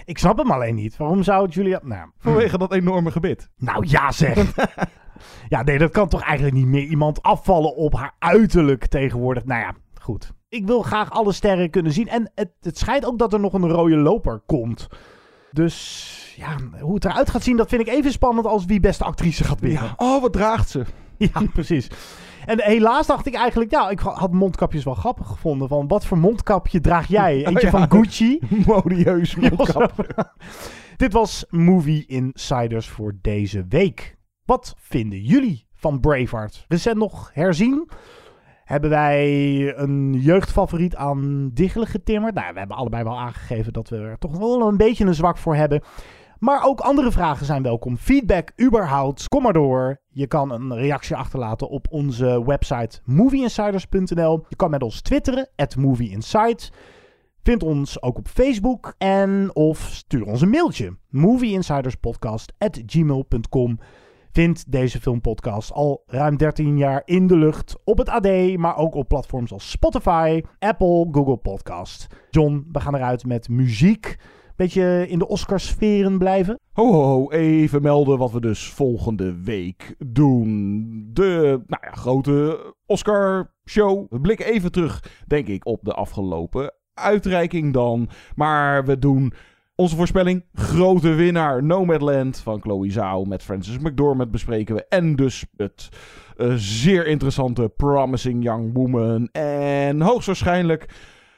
[0.04, 0.96] Ik snap hem alleen niet.
[0.96, 1.80] Waarom zou Julia...
[1.82, 3.50] Nou, Vanwege dat enorme gebit.
[3.56, 4.36] Nou ja zeg.
[5.48, 9.44] ja, nee, dat kan toch eigenlijk niet meer iemand afvallen op haar uiterlijk tegenwoordig.
[9.44, 10.32] Nou ja, goed.
[10.48, 12.08] Ik wil graag alle sterren kunnen zien.
[12.08, 14.88] En het, het schijnt ook dat er nog een rode loper komt.
[15.50, 19.04] Dus ja, hoe het eruit gaat zien, dat vind ik even spannend als wie beste
[19.04, 19.82] actrice gaat winnen.
[19.82, 19.94] Ja.
[19.96, 20.84] Oh, wat draagt ze?
[21.16, 21.88] Ja, precies.
[22.46, 25.68] En helaas dacht ik eigenlijk, ja, ik had mondkapjes wel grappig gevonden.
[25.68, 27.34] Van wat voor mondkapje draag jij?
[27.46, 27.70] Eentje Ja.
[27.70, 28.38] van Gucci.
[28.66, 30.06] Modieus mondkap.
[30.96, 34.16] Dit was Movie Insiders voor deze week.
[34.52, 36.64] Wat vinden jullie van Braveheart?
[36.68, 37.88] Recent nog herzien?
[38.64, 42.34] Hebben wij een jeugdfavoriet aan Diggelen getimmerd?
[42.34, 45.38] Nou, we hebben allebei wel aangegeven dat we er toch wel een beetje een zwak
[45.38, 45.82] voor hebben.
[46.38, 47.96] Maar ook andere vragen zijn welkom.
[47.96, 50.00] Feedback, überhaupt, kom maar door.
[50.08, 54.44] Je kan een reactie achterlaten op onze website movieinsiders.nl.
[54.48, 56.72] Je kan met ons twitteren, at movieinsight.
[57.42, 60.96] Vind ons ook op Facebook en of stuur ons een mailtje.
[61.08, 63.78] movieinsiderspodcast.gmail.com
[64.32, 68.94] Vind deze filmpodcast al ruim 13 jaar in de lucht op het AD, maar ook
[68.94, 72.06] op platforms als Spotify, Apple, Google Podcast.
[72.30, 74.16] John, we gaan eruit met muziek.
[74.56, 76.58] Beetje in de Oscarsferen blijven.
[76.72, 81.10] Ho, ho, ho, even melden wat we dus volgende week doen.
[81.12, 84.06] De nou ja, grote Oscar-show.
[84.10, 88.08] We blikken even terug, denk ik, op de afgelopen uitreiking dan.
[88.34, 89.32] Maar we doen
[89.82, 90.44] onze voorspelling.
[90.54, 94.84] Grote winnaar Nomadland van Chloe Zhao met Francis McDormand bespreken we.
[94.88, 95.88] En dus het
[96.36, 99.28] eh, zeer interessante Promising Young Woman.
[99.32, 100.88] En hoogstwaarschijnlijk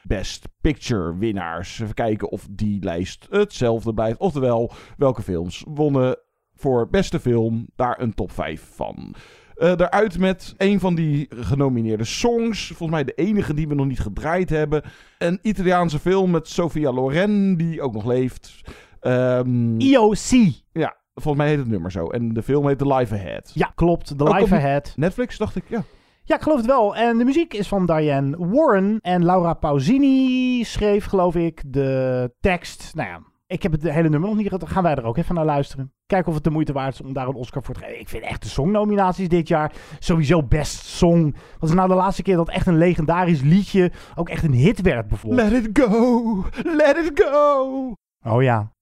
[0.03, 1.81] Best Picture winnaars.
[1.81, 4.19] Even kijken of die lijst hetzelfde blijft.
[4.19, 6.17] Oftewel, welke films wonnen
[6.55, 9.15] voor beste film daar een top 5 van.
[9.55, 12.67] Eh daaruit met een van die genomineerde songs.
[12.67, 14.83] Volgens mij de enige die we nog niet gedraaid hebben.
[15.19, 18.61] Een Italiaanse film met Sofia Loren, die ook nog leeft.
[19.01, 20.53] Ehm, IOC.
[20.73, 22.07] Ja, volgens mij heet het nummer zo.
[22.07, 23.51] En de film heet The Life Ahead.
[23.55, 24.19] Ja, klopt.
[24.19, 24.93] The Life Ahead.
[24.97, 25.83] Netflix, dacht ik, ja.
[26.27, 26.97] Ja, ik geloof het wel.
[26.97, 28.99] En de muziek is van Diane Warren.
[29.01, 32.93] En Laura Pausini schreef, geloof ik, de tekst.
[32.95, 34.61] Nou ja, ik heb het hele nummer nog niet gehad.
[34.61, 35.93] Dan gaan wij er ook even naar luisteren.
[36.07, 38.01] Kijken of het de moeite waard is om daar een Oscar voor te geven.
[38.01, 41.35] Ik vind echt de songnominaties dit jaar sowieso best song.
[41.59, 44.81] Wat is nou de laatste keer dat echt een legendarisch liedje ook echt een hit
[44.81, 45.51] werd bijvoorbeeld?
[45.51, 47.93] Let it go, let it go.
[48.23, 48.73] Oh ja.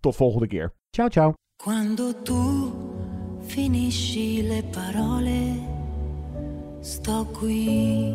[0.00, 0.72] Tot volgende keer.
[0.90, 1.32] Ciao, ciao.
[1.62, 2.72] Quando tu
[3.46, 5.60] finisci le parole,
[6.80, 8.14] sto qui,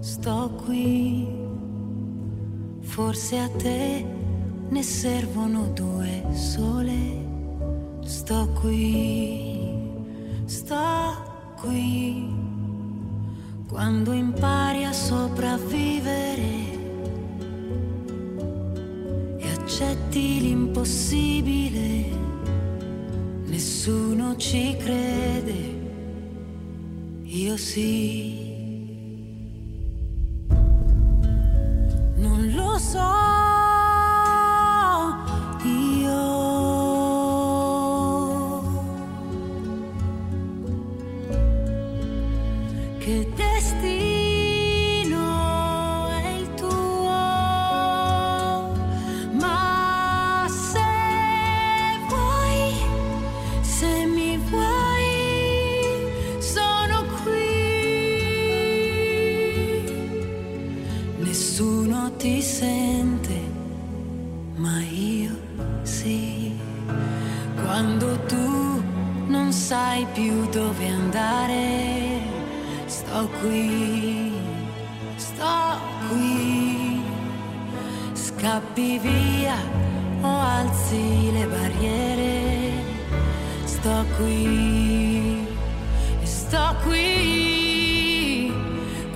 [0.00, 1.26] sto qui.
[2.80, 4.17] Forse a te
[4.70, 7.26] ne servono due sole.
[8.00, 9.60] Sto qui,
[10.44, 12.36] sto qui.
[13.68, 16.76] Quando impari a sopravvivere
[19.38, 22.06] e accetti l'impossibile,
[23.44, 25.76] nessuno ci crede,
[27.24, 28.46] io sì.
[32.16, 33.57] Non lo so,
[43.08, 43.47] quedé
[78.78, 79.56] scappi via
[80.20, 82.72] o alzi le barriere,
[83.64, 85.46] sto qui,
[86.22, 88.52] sto qui,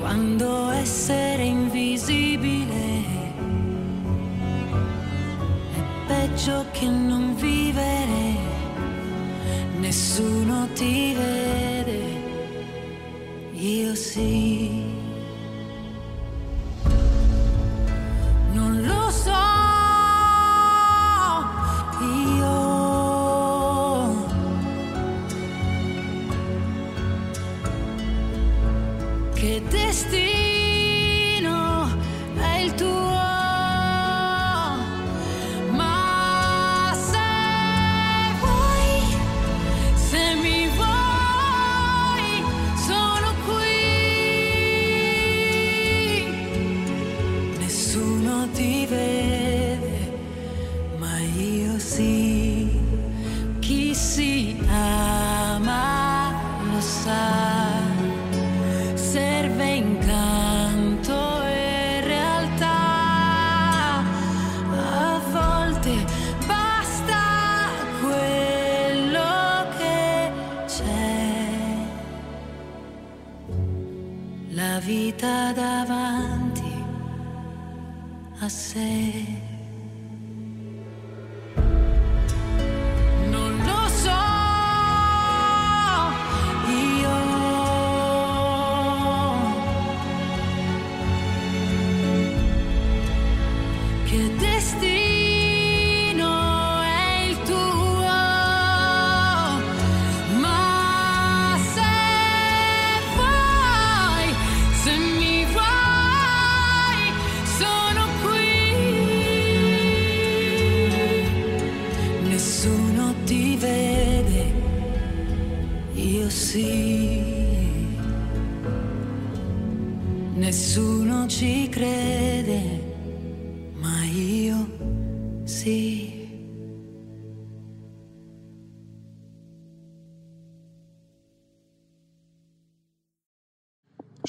[0.01, 3.05] quando essere invisibile
[5.75, 8.37] è peggio che non vivere,
[9.79, 11.32] nessuno ti vede,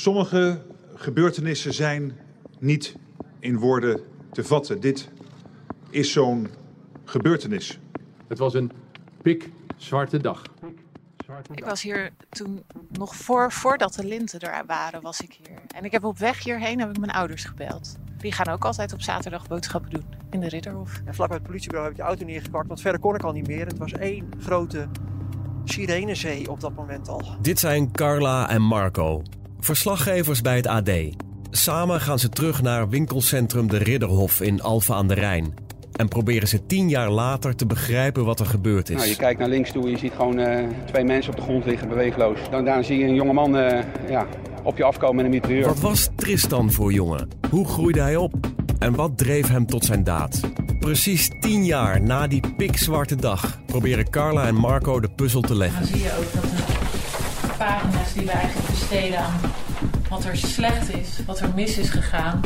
[0.04, 0.62] Sommige
[0.95, 2.18] gebeurtenissen zijn
[2.60, 2.95] niet
[3.39, 4.01] in woorden
[4.32, 4.80] te vatten.
[4.80, 5.10] Dit
[5.89, 6.47] is zo'n
[7.04, 7.80] gebeurtenis.
[8.28, 8.72] Het was een
[9.22, 10.41] pikzwarte dag.
[11.54, 15.60] Ik was hier toen nog voor, voordat de linten er waren, was ik hier.
[15.76, 17.95] En ik heb op weg hierheen heb ik mijn ouders gebeld.
[18.18, 21.01] Die gaan ook altijd op zaterdag boodschappen doen in de Ridderhof.
[21.06, 23.32] En vlak bij het politiebureau heb ik de auto neergepakt, want verder kon ik al
[23.32, 23.66] niet meer.
[23.66, 24.88] Het was één grote
[25.64, 27.22] sirenezee op dat moment al.
[27.41, 29.22] Dit zijn Carla en Marco,
[29.64, 30.89] verslaggevers bij het AD.
[31.51, 35.53] Samen gaan ze terug naar winkelcentrum De Ridderhof in Alphen aan de Rijn.
[35.91, 38.95] En proberen ze tien jaar later te begrijpen wat er gebeurd is.
[38.95, 41.43] Nou, je kijkt naar links toe en je ziet gewoon eh, twee mensen op de
[41.43, 42.39] grond liggen, beweegloos.
[42.51, 44.28] Dan, daarna zie je een jongeman uh, ja,
[44.64, 45.68] op je afkomen met een mitrailleur.
[45.68, 47.28] Wat was Tristan voor jongen?
[47.49, 48.34] Hoe groeide hij op?
[48.80, 50.39] En wat dreef hem tot zijn daad?
[50.80, 55.80] Precies tien jaar na die pikzwarte dag proberen Carla en Marco de puzzel te leggen.
[55.80, 56.62] Dan zie je ook dat
[57.58, 59.39] pagina's die we eigenlijk besteden aan
[60.10, 62.41] wat er slecht is, wat er mis is gegaan,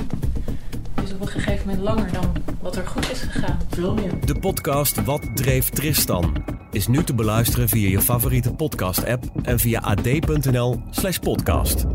[1.03, 3.57] is op een gegeven moment langer dan wat er goed is gegaan.
[3.69, 4.25] Veel meer.
[4.25, 9.79] De podcast Wat dreef Tristan is nu te beluisteren via je favoriete podcast-app en via
[9.79, 11.85] ad.nl/podcast.